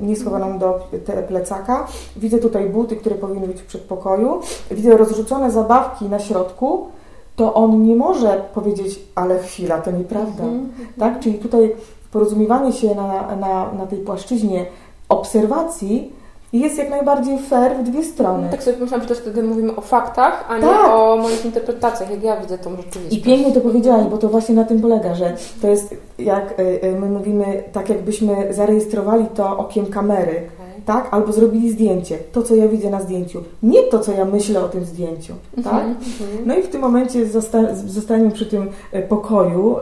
nieschowaną 0.01 0.59
do 0.59 0.87
plecaka, 1.27 1.87
widzę 2.17 2.37
tutaj 2.37 2.69
buty, 2.69 2.95
które 2.95 3.15
powinny 3.15 3.47
być 3.47 3.61
w 3.61 3.65
przedpokoju, 3.65 4.39
widzę 4.71 4.97
rozrzucone 4.97 5.51
zabawki 5.51 6.05
na 6.05 6.19
środku, 6.19 6.87
to 7.35 7.53
on 7.53 7.83
nie 7.83 7.95
może 7.95 8.43
powiedzieć, 8.53 8.99
ale 9.15 9.39
chwila, 9.39 9.81
to 9.81 9.91
nieprawda. 9.91 10.43
Mhm. 10.43 10.69
Tak? 10.99 11.19
Czyli 11.19 11.39
tutaj 11.39 11.75
porozumiewanie 12.11 12.73
się 12.73 12.95
na, 12.95 13.35
na, 13.35 13.73
na 13.73 13.85
tej 13.85 13.99
płaszczyźnie 13.99 14.65
obserwacji 15.09 16.13
jest 16.59 16.77
jak 16.77 16.89
najbardziej 16.89 17.39
fair 17.39 17.77
w 17.77 17.83
dwie 17.83 18.03
strony. 18.03 18.47
Tak 18.51 18.63
sobie 18.63 18.77
myślałam, 18.77 19.01
że 19.01 19.07
też 19.07 19.17
wtedy 19.17 19.43
mówimy 19.43 19.75
o 19.75 19.81
faktach, 19.81 20.45
a 20.49 20.57
nie 20.57 20.63
tak. 20.63 20.89
o 20.89 21.17
moich 21.17 21.45
interpretacjach, 21.45 22.11
jak 22.11 22.23
ja 22.23 22.41
widzę 22.41 22.57
tą 22.57 22.75
rzeczywistość. 22.75 23.15
I 23.17 23.21
pięknie 23.21 23.51
to 23.53 23.61
powiedziałaś, 23.61 24.05
bo 24.11 24.17
to 24.17 24.29
właśnie 24.29 24.55
na 24.55 24.63
tym 24.63 24.81
polega, 24.81 25.15
że 25.15 25.35
to 25.61 25.67
jest 25.67 25.95
jak 26.19 26.59
y, 26.59 26.63
y, 26.83 26.99
my 26.99 27.09
mówimy, 27.09 27.63
tak 27.71 27.89
jakbyśmy 27.89 28.53
zarejestrowali 28.53 29.25
to 29.35 29.57
okiem 29.57 29.85
kamery, 29.85 30.31
okay. 30.31 30.81
tak? 30.85 31.07
Albo 31.11 31.31
zrobili 31.31 31.71
zdjęcie, 31.71 32.17
to 32.31 32.43
co 32.43 32.55
ja 32.55 32.67
widzę 32.67 32.89
na 32.89 33.01
zdjęciu, 33.01 33.43
nie 33.63 33.83
to 33.83 33.99
co 33.99 34.11
ja 34.11 34.25
myślę 34.25 34.63
o 34.63 34.69
tym 34.69 34.85
zdjęciu, 34.85 35.33
tak? 35.63 35.83
Mm 35.83 35.95
-hmm. 35.95 36.45
No 36.45 36.55
i 36.55 36.61
w 36.61 36.67
tym 36.67 36.81
momencie 36.81 37.25
zosta 37.25 37.59
zostaniemy 37.75 38.31
przy 38.31 38.45
tym 38.45 38.69
y, 38.93 39.01
pokoju, 39.01 39.75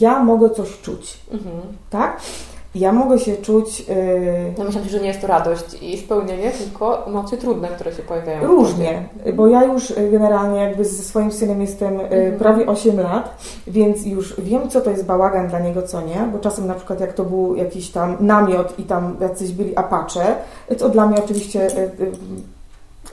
ja 0.00 0.24
mogę 0.24 0.50
coś 0.50 0.80
czuć, 0.80 1.20
mm 1.30 1.44
-hmm. 1.44 1.60
tak? 1.90 2.20
Ja 2.74 2.92
mogę 2.92 3.18
się 3.18 3.36
czuć. 3.36 3.80
Yy... 3.80 3.94
Ja 4.58 4.64
myślę, 4.64 4.80
że 4.84 5.00
nie 5.00 5.08
jest 5.08 5.20
to 5.20 5.26
radość 5.26 5.82
i 5.82 5.98
spełnienie, 5.98 6.50
tylko 6.50 7.06
emocje 7.06 7.38
trudne, 7.38 7.68
które 7.68 7.92
się 7.92 8.02
pojawiają. 8.02 8.46
Różnie, 8.46 9.08
bo 9.34 9.46
ja 9.46 9.64
już 9.64 9.90
y, 9.90 10.08
generalnie 10.10 10.60
jakby 10.60 10.84
ze 10.84 11.02
swoim 11.02 11.32
synem 11.32 11.60
jestem 11.60 12.00
y, 12.00 12.02
mhm. 12.02 12.38
prawie 12.38 12.66
8 12.66 13.00
lat, 13.00 13.36
więc 13.66 14.06
już 14.06 14.40
wiem, 14.40 14.68
co 14.68 14.80
to 14.80 14.90
jest 14.90 15.06
bałagan 15.06 15.48
dla 15.48 15.58
niego, 15.58 15.82
co 15.82 16.00
nie, 16.00 16.28
bo 16.32 16.38
czasem 16.38 16.66
na 16.66 16.74
przykład 16.74 17.00
jak 17.00 17.12
to 17.12 17.24
był 17.24 17.56
jakiś 17.56 17.90
tam 17.90 18.16
namiot 18.20 18.78
i 18.78 18.82
tam 18.82 19.16
jacyś 19.20 19.52
byli 19.52 19.76
apacze, 19.76 20.36
to 20.78 20.88
dla 20.88 21.06
mnie 21.06 21.18
oczywiście. 21.24 21.68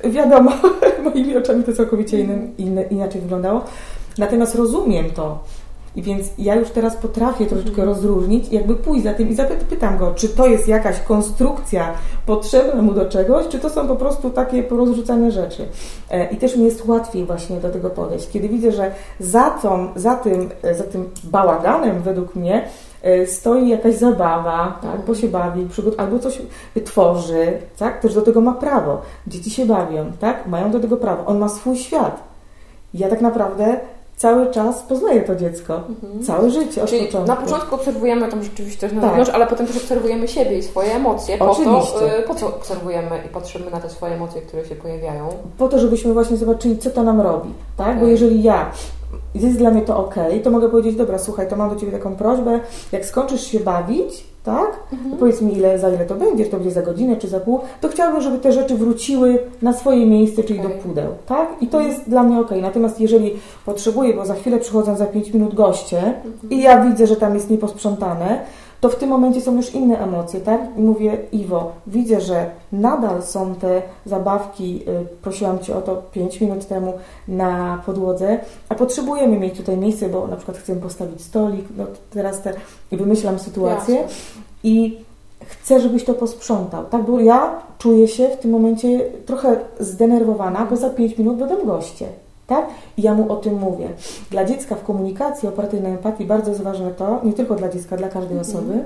Yy, 0.03 0.11
wiadomo, 0.11 0.51
moimi 1.03 1.37
oczami 1.37 1.63
to 1.63 1.73
całkowicie 1.73 2.19
innym, 2.19 2.53
inny, 2.57 2.83
inaczej 2.83 3.21
wyglądało. 3.21 3.61
Natomiast 4.17 4.55
rozumiem 4.55 5.09
to, 5.09 5.39
i 5.95 6.01
więc 6.01 6.27
ja 6.37 6.55
już 6.55 6.69
teraz 6.69 6.95
potrafię 6.95 7.45
troszeczkę 7.45 7.85
rozróżnić, 7.85 8.51
jakby 8.51 8.75
pójść 8.75 9.03
za 9.03 9.13
tym 9.13 9.29
i 9.29 9.35
zapytam 9.35 9.97
go, 9.97 10.13
czy 10.15 10.29
to 10.29 10.47
jest 10.47 10.67
jakaś 10.67 10.99
konstrukcja 10.99 11.93
potrzebna 12.25 12.81
mu 12.81 12.93
do 12.93 13.09
czegoś, 13.09 13.47
czy 13.47 13.59
to 13.59 13.69
są 13.69 13.87
po 13.87 13.95
prostu 13.95 14.29
takie 14.29 14.63
porozrzucane 14.63 15.31
rzeczy. 15.31 15.65
E, 16.11 16.29
I 16.29 16.37
też 16.37 16.55
mi 16.55 16.65
jest 16.65 16.85
łatwiej 16.85 17.25
właśnie 17.25 17.59
do 17.59 17.69
tego 17.69 17.89
podejść. 17.89 18.29
Kiedy 18.29 18.49
widzę, 18.49 18.71
że 18.71 18.91
za, 19.19 19.49
tą, 19.49 19.87
za, 19.95 20.15
tym, 20.15 20.49
e, 20.63 20.75
za 20.75 20.83
tym 20.83 21.09
bałaganem 21.23 22.01
według 22.01 22.35
mnie 22.35 22.67
e, 23.01 23.27
stoi 23.27 23.69
jakaś 23.69 23.95
zabawa, 23.95 24.79
tak, 24.81 25.05
bo 25.05 25.15
się 25.15 25.27
bawi, 25.27 25.67
albo 25.97 26.19
coś 26.19 26.41
tworzy, 26.85 27.53
tak, 27.77 28.01
też 28.01 28.13
do 28.13 28.21
tego 28.21 28.41
ma 28.41 28.53
prawo. 28.53 29.01
Dzieci 29.27 29.49
się 29.49 29.65
bawią, 29.65 30.11
tak, 30.19 30.47
mają 30.47 30.71
do 30.71 30.79
tego 30.79 30.97
prawo. 30.97 31.25
On 31.25 31.39
ma 31.39 31.49
swój 31.49 31.77
świat. 31.77 32.23
Ja 32.93 33.09
tak 33.09 33.21
naprawdę 33.21 33.79
cały 34.21 34.51
czas 34.51 34.81
poznaję 34.81 35.21
to 35.21 35.35
dziecko. 35.35 35.81
Mhm. 35.89 36.23
Całe 36.23 36.49
życie, 36.49 36.83
od 36.83 36.89
Czyli 36.89 37.05
początku. 37.05 37.27
na 37.27 37.35
początku 37.35 37.75
obserwujemy 37.75 38.27
tam 38.27 38.43
rzeczywistość 38.43 38.93
na 38.93 39.01
tak. 39.01 39.09
zewnątrz, 39.09 39.31
ale 39.31 39.47
potem 39.47 39.67
też 39.67 39.77
obserwujemy 39.77 40.27
siebie 40.27 40.57
i 40.57 40.63
swoje 40.63 40.95
emocje. 40.95 41.37
Po 41.37 41.51
Oczywiście. 41.51 41.99
To, 41.99 42.19
y, 42.19 42.23
po 42.23 42.35
co 42.35 42.47
obserwujemy 42.47 43.09
i 43.25 43.29
patrzymy 43.29 43.71
na 43.71 43.79
te 43.79 43.89
swoje 43.89 44.13
emocje, 44.13 44.41
które 44.41 44.65
się 44.65 44.75
pojawiają? 44.75 45.29
Po 45.57 45.67
to, 45.67 45.79
żebyśmy 45.79 46.13
właśnie 46.13 46.37
zobaczyli, 46.37 46.77
co 46.77 46.89
to 46.89 47.03
nam 47.03 47.21
robi. 47.21 47.49
Tak? 47.77 47.87
Okay. 47.87 47.99
Bo 47.99 48.07
jeżeli 48.07 48.43
ja 48.43 48.71
jest 49.35 49.57
dla 49.57 49.71
mnie 49.71 49.81
to 49.81 49.97
ok, 49.97 50.15
to 50.43 50.49
mogę 50.49 50.69
powiedzieć, 50.69 50.95
dobra, 50.95 51.19
słuchaj, 51.19 51.47
to 51.47 51.55
mam 51.55 51.69
do 51.69 51.75
Ciebie 51.75 51.91
taką 51.91 52.15
prośbę, 52.15 52.59
jak 52.91 53.05
skończysz 53.05 53.47
się 53.47 53.59
bawić, 53.59 54.30
tak? 54.43 54.79
Mhm. 54.93 55.17
Powiedz 55.17 55.41
mi, 55.41 55.57
ile, 55.57 55.79
za 55.79 55.89
ile 55.89 56.05
to 56.05 56.15
będzie, 56.15 56.45
czy 56.45 56.51
to 56.51 56.57
będzie 56.57 56.71
za 56.71 56.81
godzinę, 56.81 57.15
czy 57.15 57.27
za 57.27 57.39
pół, 57.39 57.59
to 57.81 57.89
chciałabym, 57.89 58.21
żeby 58.21 58.37
te 58.37 58.51
rzeczy 58.51 58.75
wróciły 58.75 59.39
na 59.61 59.73
swoje 59.73 60.05
miejsce, 60.05 60.43
czyli 60.43 60.59
okay. 60.59 60.71
do 60.71 60.83
pudeł, 60.83 61.07
tak? 61.25 61.49
I 61.61 61.67
to 61.67 61.77
mhm. 61.77 61.93
jest 61.95 62.09
dla 62.09 62.23
mnie 62.23 62.39
ok. 62.39 62.51
Natomiast 62.61 63.01
jeżeli 63.01 63.33
potrzebuję, 63.65 64.13
bo 64.13 64.25
za 64.25 64.33
chwilę 64.33 64.59
przychodzą 64.59 64.95
za 64.95 65.05
5 65.05 65.33
minut 65.33 65.55
goście 65.55 65.97
mhm. 65.97 66.49
i 66.49 66.61
ja 66.61 66.83
widzę, 66.85 67.07
że 67.07 67.15
tam 67.15 67.33
jest 67.33 67.49
nieposprzątane, 67.49 68.41
to 68.81 68.89
w 68.89 68.95
tym 68.95 69.09
momencie 69.09 69.41
są 69.41 69.55
już 69.55 69.73
inne 69.75 69.99
emocje, 69.99 70.39
tak? 70.39 70.61
I 70.77 70.81
mówię, 70.81 71.17
Iwo, 71.31 71.71
widzę, 71.87 72.21
że 72.21 72.49
nadal 72.71 73.23
są 73.23 73.55
te 73.55 73.81
zabawki, 74.05 74.83
y, 74.87 75.05
prosiłam 75.21 75.59
Cię 75.59 75.75
o 75.75 75.81
to 75.81 75.95
5 75.95 76.41
minut 76.41 76.67
temu 76.67 76.93
na 77.27 77.81
podłodze, 77.85 78.39
a 78.69 78.75
potrzebujemy 78.75 79.39
mieć 79.39 79.57
tutaj 79.57 79.77
miejsce, 79.77 80.09
bo 80.09 80.27
na 80.27 80.35
przykład 80.35 80.57
chcemy 80.57 80.81
postawić 80.81 81.21
stolik, 81.21 81.65
no 81.77 81.85
teraz 82.09 82.41
te, 82.41 82.53
i 82.91 82.97
wymyślam 82.97 83.39
sytuację 83.39 83.95
Jasne. 83.95 84.17
i 84.63 84.99
chcę, 85.45 85.81
żebyś 85.81 86.03
to 86.03 86.13
posprzątał, 86.13 86.85
tak? 86.85 87.05
Bo 87.05 87.19
ja 87.19 87.59
czuję 87.77 88.07
się 88.07 88.29
w 88.29 88.37
tym 88.37 88.51
momencie 88.51 88.99
trochę 89.25 89.55
zdenerwowana, 89.79 90.65
bo 90.69 90.75
za 90.75 90.89
5 90.89 91.17
minut 91.17 91.37
będą 91.37 91.65
goście 91.65 92.07
tak? 92.51 92.65
I 92.97 93.01
ja 93.01 93.13
mu 93.13 93.31
o 93.31 93.35
tym 93.35 93.59
mówię. 93.59 93.89
Dla 94.31 94.45
dziecka 94.45 94.75
w 94.75 94.83
komunikacji 94.83 95.49
opartej 95.49 95.81
na 95.81 95.89
empatii 95.89 96.25
bardzo 96.25 96.49
jest 96.49 96.61
ważne 96.61 96.91
to, 96.91 97.19
nie 97.23 97.33
tylko 97.33 97.55
dla 97.55 97.69
dziecka, 97.69 97.97
dla 97.97 98.09
każdej 98.09 98.37
mhm. 98.37 98.41
osoby, 98.41 98.83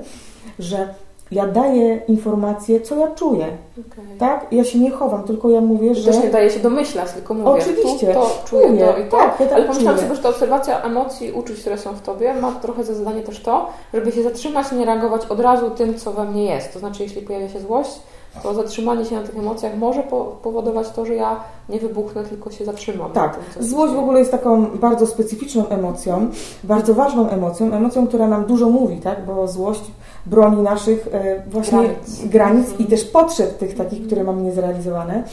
że 0.58 0.88
ja 1.30 1.46
daję 1.46 2.00
informacje, 2.08 2.80
co 2.80 2.96
ja 2.96 3.10
czuję. 3.10 3.46
Okay. 3.72 4.18
Tak? 4.18 4.46
Ja 4.52 4.64
się 4.64 4.78
nie 4.78 4.90
chowam, 4.90 5.24
tylko 5.24 5.50
ja 5.50 5.60
mówię, 5.60 5.94
że. 5.94 6.12
Też 6.12 6.22
nie 6.22 6.30
daje 6.30 6.50
się 6.50 6.60
domyślać, 6.60 7.12
tylko 7.12 7.34
mówię. 7.34 7.50
Oczywiście. 7.50 8.06
Tu, 8.06 8.12
to 8.14 8.42
czuję 8.44 8.68
mówię. 8.68 8.86
to 8.86 8.98
i 8.98 9.04
to. 9.04 9.16
Tak, 9.16 9.40
ja 9.40 9.46
tak 9.46 9.54
Ale 9.54 9.64
pomyślałam 9.64 10.00
sobie, 10.00 10.14
że 10.14 10.22
ta 10.22 10.28
obserwacja 10.28 10.82
emocji, 10.82 11.32
uczuć, 11.32 11.60
które 11.60 11.78
są 11.78 11.92
w 11.92 12.02
tobie, 12.02 12.34
ma 12.34 12.52
trochę 12.52 12.84
za 12.84 12.94
zadanie 12.94 13.22
też 13.22 13.40
to, 13.40 13.70
żeby 13.94 14.12
się 14.12 14.22
zatrzymać 14.22 14.72
i 14.72 14.74
nie 14.74 14.84
reagować 14.84 15.26
od 15.26 15.40
razu 15.40 15.70
tym, 15.70 15.94
co 15.94 16.12
we 16.12 16.24
mnie 16.24 16.44
jest. 16.44 16.72
To 16.72 16.78
znaczy, 16.78 17.02
jeśli 17.02 17.22
pojawia 17.22 17.48
się 17.48 17.60
złość, 17.60 18.00
to 18.42 18.54
zatrzymanie 18.54 19.04
się 19.04 19.14
na 19.14 19.22
tych 19.22 19.38
emocjach 19.38 19.76
może 19.76 20.02
powodować 20.42 20.90
to, 20.90 21.06
że 21.06 21.14
ja 21.14 21.40
nie 21.68 21.80
wybuchnę, 21.80 22.24
tylko 22.24 22.50
się 22.50 22.64
zatrzymam. 22.64 23.12
Tak, 23.12 23.36
tym, 23.36 23.62
złość 23.62 23.94
w 23.94 23.98
ogóle 23.98 24.18
jest 24.18 24.30
taką 24.30 24.66
bardzo 24.66 25.06
specyficzną 25.06 25.68
emocją, 25.68 26.28
bardzo 26.64 26.94
ważną 26.94 27.28
emocją, 27.28 27.72
emocją, 27.72 28.06
która 28.06 28.28
nam 28.28 28.44
dużo 28.44 28.70
mówi, 28.70 28.96
tak? 28.96 29.26
bo 29.26 29.48
złość 29.48 29.82
broni 30.26 30.62
naszych 30.62 31.08
e, 31.12 31.42
właśnie 31.50 31.78
granic, 31.78 32.24
granic 32.24 32.66
i 32.78 32.84
też 32.84 33.04
potrzeb 33.04 33.58
tych 33.58 33.74
takich, 33.74 34.06
które 34.06 34.24
mamy 34.24 34.42
niezrealizowane. 34.42 35.24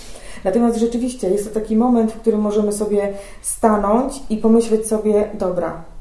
Natomiast 0.44 0.78
rzeczywiście 0.78 1.30
jest 1.30 1.48
to 1.48 1.60
taki 1.60 1.76
moment, 1.76 2.12
w 2.12 2.20
którym 2.20 2.42
możemy 2.42 2.72
sobie 2.72 3.14
stanąć 3.42 4.22
i 4.30 4.38
pomyśleć 4.38 4.88
sobie, 4.88 5.30
dobra, 5.34 5.93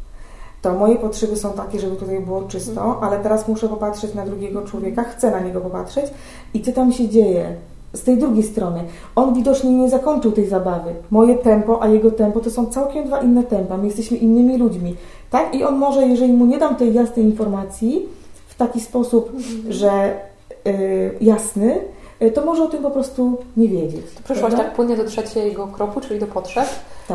to 0.63 0.75
moje 0.75 0.97
potrzeby 0.97 1.37
są 1.37 1.53
takie, 1.53 1.81
żeby 1.81 1.97
tutaj 1.97 2.21
było 2.21 2.43
czysto, 2.43 2.85
mhm. 2.85 3.05
ale 3.05 3.19
teraz 3.23 3.49
muszę 3.49 3.69
popatrzeć 3.69 4.15
na 4.15 4.27
drugiego 4.27 4.63
człowieka, 4.63 5.05
chcę 5.05 5.31
na 5.31 5.41
niego 5.41 5.61
popatrzeć 5.61 6.07
i 6.55 6.63
co 6.63 6.73
tam 6.73 6.93
się 6.93 7.09
dzieje 7.09 7.57
z 7.93 8.03
tej 8.03 8.19
drugiej 8.19 8.43
strony. 8.43 8.85
On 9.17 9.35
widocznie 9.35 9.71
nie 9.71 9.89
zakończył 9.89 10.33
tej 10.33 10.47
zabawy. 10.47 10.95
Moje 11.11 11.35
tempo, 11.35 11.83
a 11.83 11.89
jego 11.89 12.11
tempo 12.11 12.41
to 12.41 12.51
są 12.51 12.67
całkiem 12.67 13.05
dwa 13.05 13.21
inne 13.21 13.45
tempa. 13.45 13.77
My 13.77 13.87
jesteśmy 13.87 14.17
innymi 14.17 14.59
ludźmi. 14.59 14.97
Tak? 15.31 15.55
I 15.55 15.65
on 15.65 15.77
może, 15.77 16.07
jeżeli 16.07 16.33
mu 16.33 16.47
nie 16.47 16.59
dam 16.59 16.77
tej 16.77 16.95
jasnej 16.95 17.25
informacji 17.25 18.09
w 18.47 18.55
taki 18.55 18.81
sposób, 18.81 19.31
mhm. 19.35 19.73
że 19.73 20.21
yy, 20.65 20.73
jasny, 21.21 21.81
y, 22.23 22.31
to 22.31 22.45
może 22.45 22.63
o 22.63 22.69
tym 22.69 22.83
po 22.83 22.91
prostu 22.91 23.39
nie 23.57 23.69
wiedzieć. 23.69 24.03
To 24.17 24.23
przeszłaś 24.25 24.55
tak 24.55 24.75
płynnie 24.75 24.97
do 24.97 25.05
trzeciego 25.05 25.67
kroku, 25.67 26.01
czyli 26.01 26.21
do 26.21 26.27
potrzeb. 26.27 26.67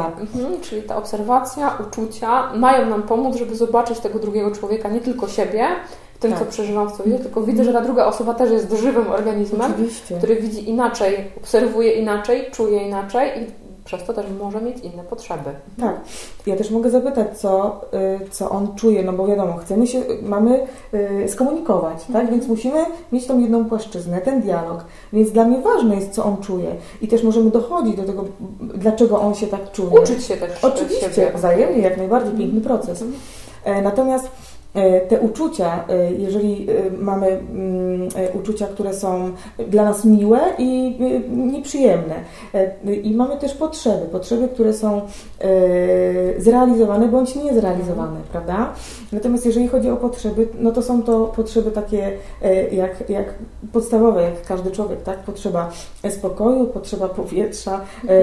Tak. 0.04 0.20
Mhm, 0.20 0.62
czyli 0.62 0.82
ta 0.82 0.98
obserwacja, 0.98 1.78
uczucia 1.88 2.54
mają 2.54 2.90
nam 2.90 3.04
pomóc, 3.04 3.36
żeby 3.36 3.56
zobaczyć 3.56 4.00
tego 4.00 4.20
drugiego 4.20 4.52
człowieka, 4.52 4.90
nie 4.90 5.00
tylko 5.00 5.28
siebie, 5.28 5.68
w 6.14 6.20
tym, 6.20 6.32
tak. 6.32 6.40
co 6.40 6.46
przeżywam 6.46 6.90
w 6.90 6.96
sobie, 6.96 7.20
tylko 7.20 7.42
widzę, 7.42 7.64
że 7.64 7.74
ta 7.74 7.82
druga 7.82 8.06
osoba 8.06 8.34
też 8.34 8.52
jest 8.52 8.72
żywym 8.72 9.12
organizmem, 9.12 9.72
Oczywiście. 9.72 10.18
który 10.18 10.36
widzi 10.36 10.70
inaczej, 10.70 11.32
obserwuje 11.38 11.92
inaczej, 11.94 12.52
czuje 12.52 12.88
inaczej 12.88 13.30
i 13.42 13.67
przez 13.88 14.04
to 14.04 14.14
też 14.14 14.26
może 14.40 14.62
mieć 14.62 14.78
inne 14.80 15.04
potrzeby. 15.04 15.50
Tak. 15.80 15.96
Ja 16.46 16.56
też 16.56 16.72
mogę 16.72 16.90
zapytać, 16.90 17.40
co, 17.40 17.82
y, 18.26 18.30
co 18.30 18.50
on 18.50 18.76
czuje, 18.76 19.04
no 19.04 19.14
bo 19.14 19.28
wiadomo, 19.28 19.54
chcemy 19.54 19.88
się, 19.88 20.02
mamy 20.22 20.68
y, 20.94 21.30
skomunikować, 21.30 21.98
tak? 21.98 22.08
Mhm. 22.08 22.28
Więc 22.28 22.48
musimy 22.48 22.86
mieć 23.12 23.28
tą 23.28 23.40
jedną 23.40 23.66
płaszczyznę, 23.66 24.22
ten 24.22 24.42
dialog. 24.42 24.86
Więc 25.14 25.32
dla 25.32 25.46
mnie 25.46 25.58
ważne 25.62 25.96
jest, 25.96 26.12
co 26.12 26.26
on 26.26 26.38
czuje. 26.38 26.76
I 27.02 27.08
też 27.08 27.24
możemy 27.24 27.52
dochodzić 27.52 27.96
do 27.96 28.04
tego, 28.04 28.26
dlaczego 28.60 29.22
on 29.22 29.36
się 29.36 29.48
tak 29.48 29.72
czuje. 29.72 30.02
Uczyć 30.02 30.24
się 30.24 30.38
też 30.38 30.64
Oczywiście, 30.64 31.14
siebie. 31.14 31.32
wzajemnie, 31.36 31.82
jak 31.82 31.98
najbardziej, 31.98 32.34
piękny 32.38 32.62
proces. 32.62 33.02
Mhm. 33.02 33.20
E, 33.64 33.82
natomiast 33.82 34.30
te 35.08 35.20
uczucia, 35.20 35.84
e, 35.90 36.12
jeżeli 36.12 36.68
e, 36.70 36.92
mamy 36.98 37.28
mm, 37.28 38.10
uczucia, 38.34 38.68
które 38.68 38.94
są 38.94 39.32
dla 39.68 39.84
nas 39.84 40.06
miłe 40.06 40.40
i 40.58 40.98
nieprzyjemne, 41.30 42.16
i 43.04 43.16
mamy 43.16 43.38
też 43.38 43.54
potrzeby, 43.54 44.06
potrzeby, 44.06 44.48
które 44.48 44.74
są 44.74 45.02
zrealizowane 46.38 47.08
bądź 47.08 47.36
niezrealizowane, 47.36 48.20
prawda? 48.32 48.74
Natomiast 49.12 49.46
jeżeli 49.46 49.68
chodzi 49.68 49.90
o 49.90 49.98
potrzeby, 49.98 50.48
no 50.60 50.72
to 50.72 50.82
są 50.82 51.04
to 51.04 51.26
potrzeby 51.26 51.72
takie 51.72 52.12
jak, 52.72 53.10
jak 53.10 53.34
podstawowe, 53.74 54.22
jak 54.22 54.46
każdy 54.46 54.72
człowiek, 54.72 55.04
tak? 55.04 55.18
Potrzeba 55.20 55.72
spokoju, 56.10 56.66
potrzeba 56.66 57.10
powietrza, 57.10 57.82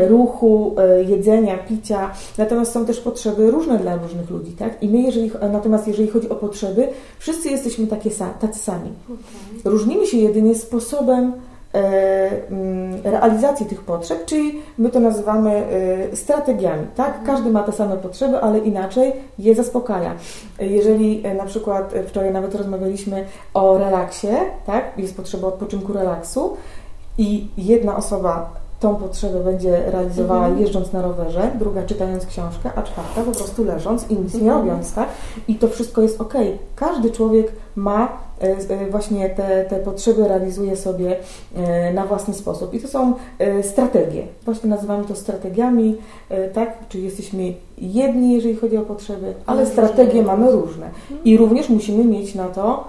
ruchu, 0.09 0.77
jedzenia, 1.07 1.59
picia, 1.59 2.11
natomiast 2.39 2.73
są 2.73 2.87
też 2.87 3.01
potrzeby 3.01 3.51
różne 3.51 3.79
dla 3.79 3.97
różnych 3.97 4.31
ludzi, 4.31 4.53
tak? 4.53 4.83
I 4.83 4.89
my, 4.89 4.99
jeżeli, 4.99 5.31
natomiast 5.53 5.89
jeżeli 5.89 6.09
chodzi 6.09 6.29
o 6.29 6.34
potrzeby, 6.35 6.89
wszyscy 7.19 7.49
jesteśmy 7.51 7.87
takie, 7.87 8.11
tacy 8.41 8.59
sami. 8.59 8.93
Okay. 9.05 9.73
Różnimy 9.73 10.07
się 10.07 10.17
jedynie 10.17 10.55
sposobem 10.55 11.33
e, 11.75 12.49
mm, 12.51 13.01
realizacji 13.05 13.67
tych 13.67 13.81
potrzeb, 13.81 14.25
czyli 14.25 14.63
my 14.79 14.91
to 14.91 15.01
nazywamy 15.01 15.51
e, 15.51 16.17
strategiami. 16.17 16.87
Tak? 16.97 17.09
Mhm. 17.09 17.27
Każdy 17.27 17.51
ma 17.51 17.63
te 17.63 17.73
same 17.73 17.97
potrzeby, 17.97 18.41
ale 18.41 18.59
inaczej 18.59 19.13
je 19.39 19.55
zaspokaja. 19.55 20.15
Jeżeli 20.61 21.27
e, 21.27 21.35
na 21.35 21.45
przykład 21.45 21.95
wczoraj 22.07 22.33
nawet 22.33 22.55
rozmawialiśmy 22.55 23.25
o 23.55 23.79
relaksie, 23.79 24.29
tak? 24.67 24.99
jest 24.99 25.17
potrzeba 25.17 25.49
odpoczynku 25.49 25.93
relaksu 25.93 26.57
i 27.19 27.49
jedna 27.57 27.97
osoba 27.97 28.64
tą 28.85 28.97
potrzebę 28.97 29.41
będzie 29.41 29.91
realizowała 29.91 30.47
mhm. 30.47 30.61
jeżdżąc 30.61 30.93
na 30.93 31.03
rowerze, 31.03 31.51
druga 31.59 31.83
czytając 31.83 32.27
książkę, 32.27 32.71
a 32.77 32.83
czwarta 32.83 33.23
po 33.23 33.33
prostu 33.33 33.65
leżąc 33.65 34.11
i 34.11 34.17
nic 34.17 34.35
nie 34.35 34.41
mhm. 34.41 34.59
robiąc, 34.59 34.95
tak? 34.95 35.09
I 35.49 35.55
to 35.55 35.69
wszystko 35.69 36.03
jest 36.03 36.21
ok. 36.21 36.35
Każdy 36.77 37.11
człowiek 37.11 37.53
ma 37.77 38.19
e, 38.43 38.57
e, 38.69 38.91
właśnie 38.91 39.31
te, 39.31 39.65
te 39.65 39.77
potrzeby, 39.77 40.29
realizuje 40.29 40.77
sobie 40.77 41.17
e, 41.57 41.93
na 41.93 42.07
własny 42.07 42.35
sposób. 42.35 42.75
I 42.75 42.81
to 42.81 42.89
są 42.89 43.15
strategie. 43.63 44.27
Właśnie 44.45 44.71
nazywamy 44.71 45.05
to 45.05 45.17
strategiami, 45.17 45.97
tak? 46.55 46.89
Czyli 46.89 47.05
jesteśmy 47.05 47.55
jedni, 47.79 48.35
jeżeli 48.35 48.57
chodzi 48.57 48.77
o 48.77 48.83
potrzeby, 48.83 49.35
ale 49.47 49.67
strategie 49.67 50.23
mamy 50.23 50.53
różne. 50.53 50.91
I 51.25 51.33
mhm. 51.33 51.39
również 51.39 51.69
musimy 51.69 52.05
mieć 52.05 52.35
na 52.35 52.49
to, 52.49 52.85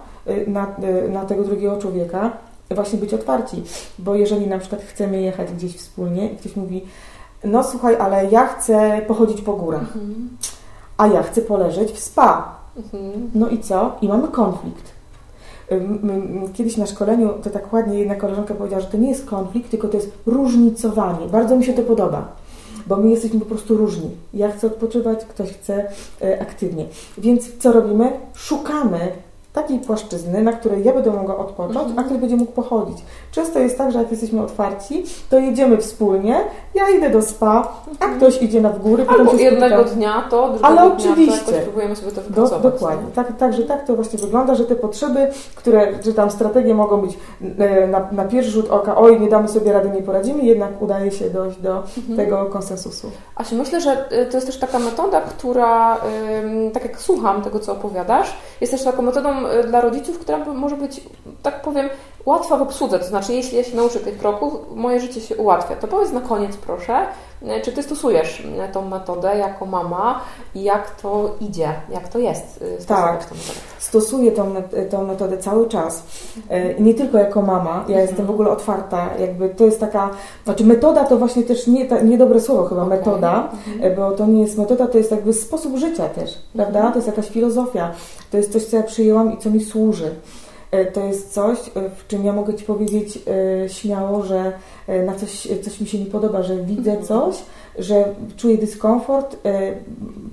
na, 0.47 0.75
na 1.09 1.25
tego 1.25 1.43
drugiego 1.43 1.77
człowieka 1.77 2.31
właśnie 2.71 2.99
być 2.99 3.13
otwarci, 3.13 3.63
bo 3.99 4.15
jeżeli 4.15 4.47
na 4.47 4.59
przykład 4.59 4.81
chcemy 4.81 5.21
jechać 5.21 5.51
gdzieś 5.51 5.77
wspólnie 5.77 6.31
i 6.31 6.37
ktoś 6.37 6.55
mówi, 6.55 6.81
no 7.43 7.63
słuchaj, 7.63 7.95
ale 7.95 8.25
ja 8.25 8.47
chcę 8.47 9.01
pochodzić 9.07 9.41
po 9.41 9.53
górach, 9.53 9.81
mhm. 9.81 10.29
a 10.97 11.07
ja 11.07 11.23
chcę 11.23 11.41
poleżeć 11.41 11.91
w 11.91 11.99
spa. 11.99 12.55
Mhm. 12.77 13.31
No 13.35 13.49
i 13.49 13.59
co? 13.59 13.95
I 14.01 14.07
mamy 14.07 14.27
konflikt. 14.27 14.95
Kiedyś 16.53 16.77
na 16.77 16.85
szkoleniu 16.85 17.33
to 17.43 17.49
tak 17.49 17.73
ładnie 17.73 17.99
jedna 17.99 18.15
koleżanka 18.15 18.53
powiedziała, 18.53 18.81
że 18.81 18.87
to 18.87 18.97
nie 18.97 19.09
jest 19.09 19.25
konflikt, 19.25 19.71
tylko 19.71 19.87
to 19.87 19.97
jest 19.97 20.11
różnicowanie. 20.25 21.27
Bardzo 21.27 21.55
mi 21.55 21.65
się 21.65 21.73
to 21.73 21.81
podoba, 21.81 22.27
bo 22.87 22.97
my 22.97 23.09
jesteśmy 23.09 23.39
po 23.39 23.45
prostu 23.45 23.77
różni. 23.77 24.09
Ja 24.33 24.51
chcę 24.51 24.67
odpoczywać, 24.67 25.25
ktoś 25.25 25.49
chce 25.49 25.87
e, 26.21 26.41
aktywnie. 26.41 26.85
Więc 27.17 27.57
co 27.57 27.71
robimy? 27.71 28.11
Szukamy 28.33 29.11
takiej 29.55 29.79
płaszczyzny, 29.79 30.43
na 30.43 30.53
której 30.53 30.83
ja 30.83 30.93
będę 30.93 31.11
mogła 31.11 31.37
odpocząć, 31.37 31.77
mhm. 31.87 31.99
a 31.99 32.03
który 32.03 32.19
będzie 32.19 32.35
mógł 32.35 32.51
pochodzić. 32.51 32.97
Często 33.31 33.59
jest 33.59 33.77
tak, 33.77 33.91
że 33.91 33.99
jak 33.99 34.11
jesteśmy 34.11 34.41
otwarci, 34.41 35.03
to 35.29 35.39
jedziemy 35.39 35.77
wspólnie, 35.77 36.39
ja 36.75 36.89
idę 36.89 37.09
do 37.09 37.21
spa, 37.21 37.67
a 37.99 38.03
mhm. 38.03 38.17
ktoś 38.17 38.41
idzie 38.41 38.61
na 38.61 38.69
w 38.69 38.79
góry. 38.79 39.05
Albo 39.07 39.33
jednego 39.33 39.83
dnia 39.83 40.23
to, 40.29 40.47
drugiego 40.47 40.67
Ale 40.67 40.83
oczywiście. 40.93 41.51
dnia 41.51 41.59
to 41.59 41.63
próbujemy 41.63 41.95
sobie 41.95 42.11
to 42.11 42.21
wypracować. 42.21 42.61
Do, 42.63 42.71
dokładnie. 42.71 43.11
Tak, 43.15 43.37
tak, 43.37 43.53
że 43.53 43.63
tak 43.63 43.87
to 43.87 43.95
właśnie 43.95 44.19
wygląda, 44.19 44.55
że 44.55 44.65
te 44.65 44.75
potrzeby, 44.75 45.27
które, 45.55 45.99
czy 45.99 46.13
tam 46.13 46.31
strategie 46.31 46.75
mogą 46.75 47.01
być 47.01 47.17
e, 47.59 47.87
na, 47.87 48.07
na 48.11 48.25
pierwszy 48.25 48.51
rzut 48.51 48.69
oka, 48.69 48.97
oj, 48.97 49.19
nie 49.19 49.29
damy 49.29 49.47
sobie 49.47 49.73
rady, 49.73 49.89
nie 49.89 50.01
poradzimy, 50.01 50.43
jednak 50.43 50.81
udaje 50.81 51.11
się 51.11 51.29
dojść 51.29 51.57
do 51.57 51.83
mhm. 51.97 52.17
tego 52.17 52.45
konsensusu. 52.45 53.11
Asiu, 53.35 53.55
myślę, 53.55 53.81
że 53.81 54.09
e, 54.09 54.25
to 54.25 54.37
jest 54.37 54.47
też 54.47 54.57
taka 54.57 54.79
metoda, 54.79 55.21
która, 55.21 55.97
tak 56.73 56.83
jak 56.83 57.01
słucham 57.01 57.41
tego, 57.41 57.59
co 57.59 57.71
opowiadasz, 57.71 58.37
jest 58.61 58.73
też 58.73 58.83
taką 58.83 59.01
metodą 59.01 59.29
dla 59.67 59.81
rodziców, 59.81 60.19
która 60.19 60.37
może 60.37 60.77
być, 60.77 61.01
tak 61.43 61.61
powiem, 61.61 61.89
łatwa 62.25 62.57
w 62.57 62.61
obsłudze. 62.61 62.99
To 62.99 63.05
znaczy, 63.05 63.33
jeśli 63.33 63.57
ja 63.57 63.63
się 63.63 63.75
nauczę 63.75 63.99
tych 63.99 64.17
kroków, 64.17 64.53
moje 64.75 64.99
życie 64.99 65.21
się 65.21 65.35
ułatwia. 65.35 65.75
To 65.75 65.87
powiedz 65.87 66.11
na 66.11 66.21
koniec, 66.21 66.57
proszę, 66.57 67.05
e, 67.47 67.61
czy 67.61 67.71
Ty 67.71 67.83
stosujesz 67.83 68.43
tą 68.73 68.89
metodę 68.89 69.37
jako 69.37 69.65
mama 69.65 70.21
i 70.55 70.63
jak 70.63 71.01
to 71.01 71.35
idzie, 71.39 71.69
jak 71.89 72.07
to 72.07 72.19
jest? 72.19 72.63
Tak, 72.87 73.27
stosuję 73.79 74.31
tą, 74.31 74.53
tą 74.89 75.07
metodę 75.07 75.37
cały 75.37 75.69
czas. 75.69 76.03
I 76.77 76.83
nie 76.83 76.93
tylko 76.93 77.17
jako 77.17 77.41
mama, 77.41 77.73
ja 77.73 77.79
mhm. 77.79 77.99
jestem 77.99 78.25
w 78.25 78.29
ogóle 78.29 78.49
otwarta, 78.49 79.09
jakby 79.19 79.49
to 79.49 79.65
jest 79.65 79.79
taka, 79.79 80.09
znaczy 80.43 80.65
metoda 80.65 81.03
to 81.03 81.17
właśnie 81.17 81.43
też 81.43 81.67
nie, 81.67 81.85
ta, 81.85 82.01
niedobre 82.01 82.41
słowo 82.41 82.65
chyba, 82.65 82.83
okay. 82.83 82.97
metoda, 82.97 83.49
mhm. 83.75 83.95
bo 83.95 84.11
to 84.11 84.25
nie 84.25 84.41
jest 84.41 84.57
metoda, 84.57 84.87
to 84.87 84.97
jest 84.97 85.11
jakby 85.11 85.33
sposób 85.33 85.77
życia 85.77 86.09
też, 86.09 86.37
prawda? 86.53 86.79
Mhm. 86.79 86.93
To 86.93 86.99
jest 86.99 87.07
jakaś 87.07 87.29
filozofia, 87.29 87.91
to 88.31 88.37
jest 88.37 88.53
coś, 88.53 88.65
co 88.65 88.77
ja 88.77 88.83
przyjęłam 88.83 89.33
i 89.33 89.37
co 89.37 89.49
mi 89.49 89.63
służy. 89.63 90.11
E, 90.71 90.85
to 90.85 91.05
jest 91.05 91.33
coś, 91.33 91.59
e, 91.59 91.89
w 91.89 92.07
czym 92.07 92.25
ja 92.25 92.33
mogę 92.33 92.53
Ci 92.53 92.65
powiedzieć 92.65 93.19
e, 93.63 93.69
śmiało, 93.69 94.23
że 94.23 94.51
na 95.05 95.15
coś, 95.15 95.47
coś 95.63 95.81
mi 95.81 95.87
się 95.87 95.99
nie 95.99 96.05
podoba, 96.05 96.43
że 96.43 96.57
widzę 96.57 96.91
mhm. 96.91 97.07
coś, 97.07 97.35
że 97.79 98.05
czuję 98.37 98.57
dyskomfort, 98.57 99.37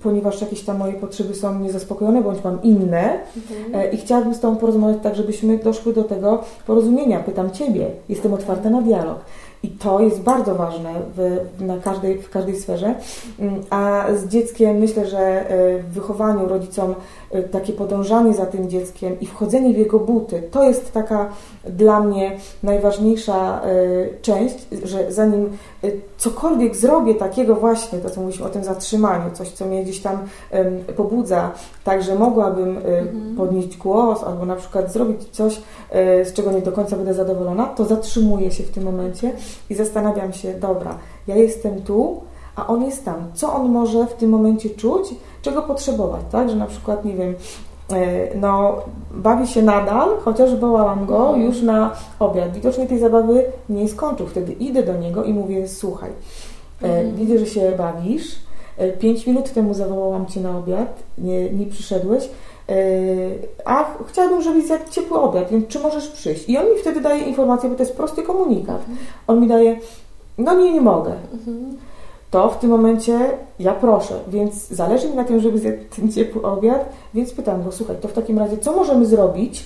ponieważ 0.03 0.41
jakieś 0.41 0.63
tam 0.63 0.79
moje 0.79 0.93
potrzeby 0.93 1.35
są 1.35 1.59
niezaspokojone, 1.59 2.23
bądź 2.23 2.45
mam 2.45 2.63
inne 2.63 3.21
mhm. 3.37 3.93
i 3.93 3.97
chciałabym 3.97 4.35
z 4.35 4.41
Tobą 4.41 4.57
porozmawiać 4.57 4.99
tak, 5.03 5.15
żebyśmy 5.15 5.59
doszły 5.59 5.93
do 5.93 6.05
tego 6.05 6.43
porozumienia. 6.67 7.21
Pytam 7.21 7.51
Ciebie, 7.51 7.91
jestem 8.09 8.35
otwarta 8.35 8.71
na 8.71 8.83
dialog. 8.83 9.19
I 9.63 9.69
to 9.69 10.01
jest 10.01 10.23
bardzo 10.23 10.55
ważne 10.55 10.91
w, 11.17 11.41
na 11.61 11.79
każdej, 11.79 12.19
w 12.19 12.31
każdej 12.31 12.57
sferze. 12.57 12.95
Mm, 13.39 13.63
a 13.71 14.07
z 14.15 14.29
dzieckiem 14.29 14.77
myślę, 14.77 15.07
że 15.07 15.19
e, 15.19 15.79
w 15.79 15.87
wychowaniu 15.87 16.49
rodzicom 16.49 16.95
e, 17.31 17.43
takie 17.43 17.73
podążanie 17.73 18.35
za 18.35 18.47
tym 18.47 18.71
dzieckiem 18.71 19.21
i 19.21 19.27
wchodzenie 19.27 19.75
w 19.75 19.79
jego 19.79 19.99
buty, 19.99 20.43
to 20.51 20.65
jest 20.65 20.93
taka 20.93 21.29
dla 21.65 22.01
mnie 22.01 22.37
najważniejsza 22.63 23.63
e, 23.63 23.69
część, 24.23 24.57
że 24.85 25.13
zanim 25.13 25.51
cokolwiek 26.17 26.77
zrobię 26.77 27.15
takiego 27.15 27.55
właśnie, 27.55 27.99
to 27.99 28.11
co 28.11 28.21
mówiliśmy 28.21 28.47
o 28.47 28.49
tym 28.49 28.65
zatrzymaniu, 28.65 29.31
coś 29.35 29.49
co 29.49 29.65
mnie 29.65 29.83
gdzieś 29.83 30.01
tam 30.01 30.19
pobudza, 30.97 31.51
tak, 31.85 32.03
że 32.03 32.15
mogłabym 32.15 32.77
mhm. 32.77 33.37
podnieść 33.37 33.77
głos 33.77 34.23
albo 34.25 34.47
na 34.47 34.57
przykład 34.57 34.93
zrobić 34.93 35.29
coś, 35.29 35.61
z 36.25 36.33
czego 36.33 36.53
nie 36.53 36.61
do 36.61 36.73
końca 36.73 36.97
będę 36.97 37.15
zadowolona, 37.15 37.67
to 37.67 37.85
zatrzymuję 37.85 38.51
się 38.51 38.63
w 38.63 38.71
tym 38.71 38.85
momencie 38.85 39.33
i 39.71 39.75
zastanawiam 39.75 40.33
się, 40.33 40.55
dobra, 40.55 40.99
ja 41.27 41.37
jestem 41.37 41.83
tu, 41.83 42.21
a 42.57 42.67
on 42.67 42.85
jest 42.85 43.05
tam. 43.05 43.17
Co 43.35 43.55
on 43.55 43.71
może 43.71 44.07
w 44.07 44.13
tym 44.13 44.31
momencie 44.31 44.71
czuć, 44.71 45.15
czego 45.43 45.63
potrzebować, 45.63 46.23
tak? 46.33 46.51
Że 46.51 46.57
na 46.57 46.67
przykład, 46.67 47.05
nie 47.05 47.15
wiem, 47.15 47.35
no, 48.35 48.83
bawi 49.11 49.47
się 49.47 49.63
nadal, 49.63 50.09
chociaż 50.25 50.57
wołałam 50.57 51.07
go 51.07 51.27
mhm. 51.27 51.43
już 51.43 51.63
na 51.63 51.91
obiad. 52.19 52.55
Widocznie 52.55 52.87
tej 52.87 52.99
zabawy 52.99 53.45
nie 53.69 53.89
skończył. 53.89 54.27
Wtedy 54.27 54.53
idę 54.53 54.83
do 54.83 54.97
niego 54.97 55.25
i 55.25 55.35
mówię, 55.35 55.69
słuchaj, 55.69 56.11
e, 56.83 56.85
mhm. 56.85 57.17
widzę, 57.17 57.39
że 57.39 57.47
się 57.47 57.73
bawisz, 57.79 58.37
e, 58.79 58.93
pięć 58.93 59.27
minut 59.27 59.53
temu 59.53 59.75
zawołałam 59.75 60.27
Cię 60.27 60.41
na 60.41 60.59
obiad, 60.59 61.03
nie, 61.19 61.51
nie 61.51 61.67
przyszedłeś, 61.67 62.29
a 63.65 63.85
chciałabym, 64.07 64.43
żebyś 64.43 64.67
zjadł 64.67 64.91
ciepły 64.91 65.19
obiad, 65.19 65.51
więc 65.51 65.69
czy 65.69 65.81
możesz 65.81 66.09
przyjść? 66.09 66.49
I 66.49 66.59
on 66.59 66.65
mi 66.65 66.79
wtedy 66.81 67.01
daje 67.01 67.23
informację, 67.23 67.71
bo 67.71 67.77
to 67.77 67.83
jest 67.83 67.97
prosty 67.97 68.23
komunikat. 68.23 68.85
On 69.27 69.41
mi 69.41 69.49
daje, 69.49 69.77
no 70.39 70.55
nie, 70.55 70.73
nie 70.73 70.81
mogę. 70.81 71.13
To 72.33 72.51
w 72.51 72.59
tym 72.59 72.71
momencie 72.71 73.19
ja 73.59 73.73
proszę, 73.73 74.15
więc 74.29 74.69
zależy 74.69 75.09
mi 75.09 75.17
na 75.17 75.25
tym, 75.25 75.41
żeby 75.41 75.59
zjadł 75.59 75.79
ten 75.97 76.13
ciepły 76.13 76.43
obiad, 76.43 76.89
więc 77.15 77.33
pytam 77.33 77.63
go, 77.63 77.73
słuchaj, 77.73 77.97
to 78.01 78.09
w 78.09 78.13
takim 78.13 78.39
razie 78.39 78.59
co 78.59 78.73
możemy 78.73 79.07
zrobić, 79.07 79.65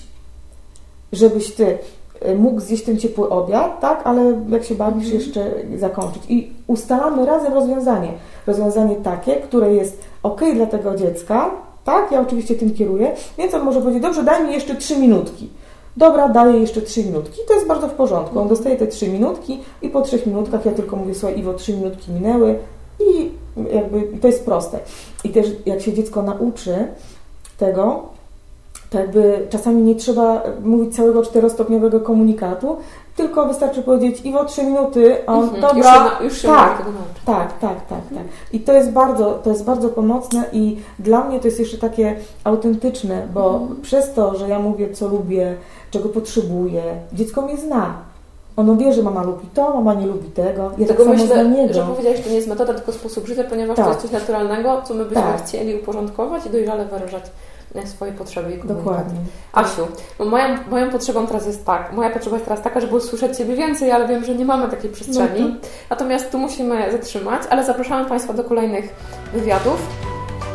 żebyś 1.11 1.53
Ty 1.53 1.77
e, 2.21 2.35
mógł 2.35 2.59
zjeść 2.59 2.83
ten 2.83 2.97
ciepły 2.97 3.29
obiad, 3.29 3.79
tak, 3.79 4.01
ale 4.03 4.41
jak 4.49 4.63
się 4.63 4.75
bawisz, 4.75 5.03
mhm. 5.05 5.21
jeszcze 5.21 5.51
zakończyć. 5.77 6.23
I 6.29 6.51
ustalamy 6.67 7.25
razem 7.25 7.53
rozwiązanie. 7.53 8.11
Rozwiązanie 8.47 8.95
takie, 8.95 9.35
które 9.35 9.73
jest 9.73 10.03
ok 10.23 10.41
dla 10.53 10.65
tego 10.65 10.95
dziecka, 10.95 11.51
tak? 11.83 12.11
Ja 12.11 12.21
oczywiście 12.21 12.55
tym 12.55 12.73
kieruję, 12.73 13.15
więc 13.37 13.53
on 13.53 13.63
może 13.63 13.79
powiedzieć, 13.79 14.03
dobrze, 14.03 14.23
daj 14.23 14.47
mi 14.47 14.53
jeszcze 14.53 14.75
trzy 14.75 14.97
minutki. 14.97 15.49
Dobra, 15.97 16.29
daję 16.29 16.59
jeszcze 16.59 16.81
trzy 16.81 17.03
minutki. 17.03 17.41
I 17.41 17.47
to 17.47 17.53
jest 17.53 17.67
bardzo 17.67 17.87
w 17.87 17.93
porządku. 17.93 18.39
On 18.39 18.47
dostaje 18.47 18.75
te 18.75 18.87
trzy 18.87 19.07
minutki 19.07 19.59
i 19.81 19.89
po 19.89 20.01
trzech 20.01 20.25
minutkach 20.25 20.65
ja 20.65 20.71
tylko 20.71 20.95
mówię, 20.95 21.15
słuchaj 21.15 21.39
Iwo, 21.39 21.53
trzy 21.53 21.73
minutki 21.73 22.11
minęły 22.11 22.59
i 22.99 23.31
jakby 23.73 24.17
to 24.21 24.27
jest 24.27 24.45
proste. 24.45 24.79
I 25.23 25.29
też 25.29 25.47
jak 25.65 25.81
się 25.81 25.93
dziecko 25.93 26.23
nauczy 26.23 26.87
tego, 27.57 28.03
to 28.89 28.99
jakby 28.99 29.47
czasami 29.49 29.81
nie 29.81 29.95
trzeba 29.95 30.43
mówić 30.63 30.95
całego 30.95 31.23
czterostopniowego 31.23 31.99
komunikatu, 31.99 32.77
tylko 33.15 33.45
wystarczy 33.45 33.83
powiedzieć 33.83 34.21
Iwo 34.25 34.45
trzy 34.45 34.63
minuty, 34.63 35.17
a 35.27 35.33
on 35.33 35.43
mhm, 35.43 35.61
dobra, 35.61 36.19
już 36.21 36.41
się, 36.41 36.47
już 36.47 36.55
tak, 36.57 36.85
tak, 37.25 37.59
tak, 37.59 37.87
tak, 37.87 38.01
tak. 38.15 38.23
I 38.53 38.59
to 38.59 38.73
jest 38.73 38.91
bardzo, 38.91 39.33
to 39.43 39.49
jest 39.49 39.63
bardzo 39.63 39.89
pomocne 39.89 40.43
i 40.53 40.77
dla 40.99 41.23
mnie 41.23 41.39
to 41.39 41.47
jest 41.47 41.59
jeszcze 41.59 41.77
takie 41.77 42.15
autentyczne, 42.43 43.27
bo 43.33 43.57
mhm. 43.57 43.81
przez 43.81 44.13
to, 44.13 44.37
że 44.37 44.49
ja 44.49 44.59
mówię 44.59 44.93
co 44.93 45.07
lubię, 45.07 45.55
czego 45.91 46.09
potrzebuję, 46.09 46.81
dziecko 47.13 47.41
mnie 47.41 47.57
zna. 47.57 47.93
Ono 48.55 48.75
wie, 48.75 48.93
że 48.93 49.03
mama 49.03 49.23
lubi 49.23 49.47
to, 49.53 49.73
mama 49.73 49.93
nie 49.93 50.07
lubi 50.07 50.29
tego. 50.29 50.71
Ja 50.77 50.87
tak 50.87 50.99
myślę, 51.07 51.45
że 51.73 51.83
powiedziałeś, 51.83 52.17
że 52.17 52.23
to 52.23 52.29
nie 52.29 52.35
jest 52.35 52.47
metoda, 52.47 52.73
tylko 52.73 52.91
sposób 52.91 53.27
życia, 53.27 53.43
ponieważ 53.43 53.75
tak. 53.75 53.85
to 53.85 53.91
jest 53.91 54.01
coś 54.01 54.11
naturalnego, 54.11 54.81
co 54.81 54.93
my 54.93 55.05
byśmy 55.05 55.23
tak. 55.23 55.45
chcieli 55.45 55.75
uporządkować 55.75 56.45
i 56.45 56.49
dojrzale 56.49 56.85
wyrażać 56.85 57.23
swoje 57.85 58.11
potrzeby 58.11 58.53
i 58.53 58.67
Dokładnie. 58.67 59.19
Asiu, 59.53 59.87
moją, 60.19 60.57
moją 60.69 60.91
potrzebą 60.91 61.27
teraz 61.27 61.47
jest 61.47 61.65
tak, 61.65 61.93
moja 61.93 62.09
potrzeba 62.09 62.35
jest 62.35 62.45
teraz 62.45 62.63
taka, 62.63 62.79
żeby 62.79 62.95
usłyszeć 62.95 63.37
Ciebie 63.37 63.55
więcej, 63.55 63.91
ale 63.91 64.07
wiem, 64.07 64.25
że 64.25 64.35
nie 64.35 64.45
mamy 64.45 64.69
takiej 64.69 64.89
przestrzeni. 64.89 65.41
No 65.41 65.55
Natomiast 65.89 66.31
tu 66.31 66.37
musimy 66.37 66.91
zatrzymać, 66.91 67.41
ale 67.49 67.65
zapraszamy 67.65 68.09
Państwa 68.09 68.33
do 68.33 68.43
kolejnych 68.43 68.95
wywiadów. 69.33 70.06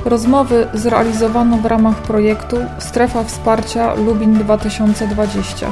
Rozmowy 0.05 0.69
zrealizowano 0.75 1.57
w 1.57 1.67
ramach 1.67 1.97
projektu 1.97 2.57
Strefa 2.79 3.25
Wsparcia 3.25 3.95
Lubin 3.95 4.35
2020, 4.35 5.67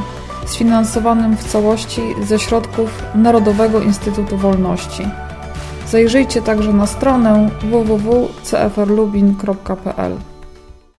sfinansowanym 0.46 1.36
w 1.36 1.44
całości 1.44 2.02
ze 2.22 2.38
środków 2.38 3.02
Narodowego 3.14 3.80
Instytutu 3.80 4.36
Wolności. 4.36 5.08
Zajrzyjcie 5.88 6.42
także 6.42 6.72
na 6.72 6.86
stronę 6.86 7.50
www.cfrlubin.pl. 7.60 10.29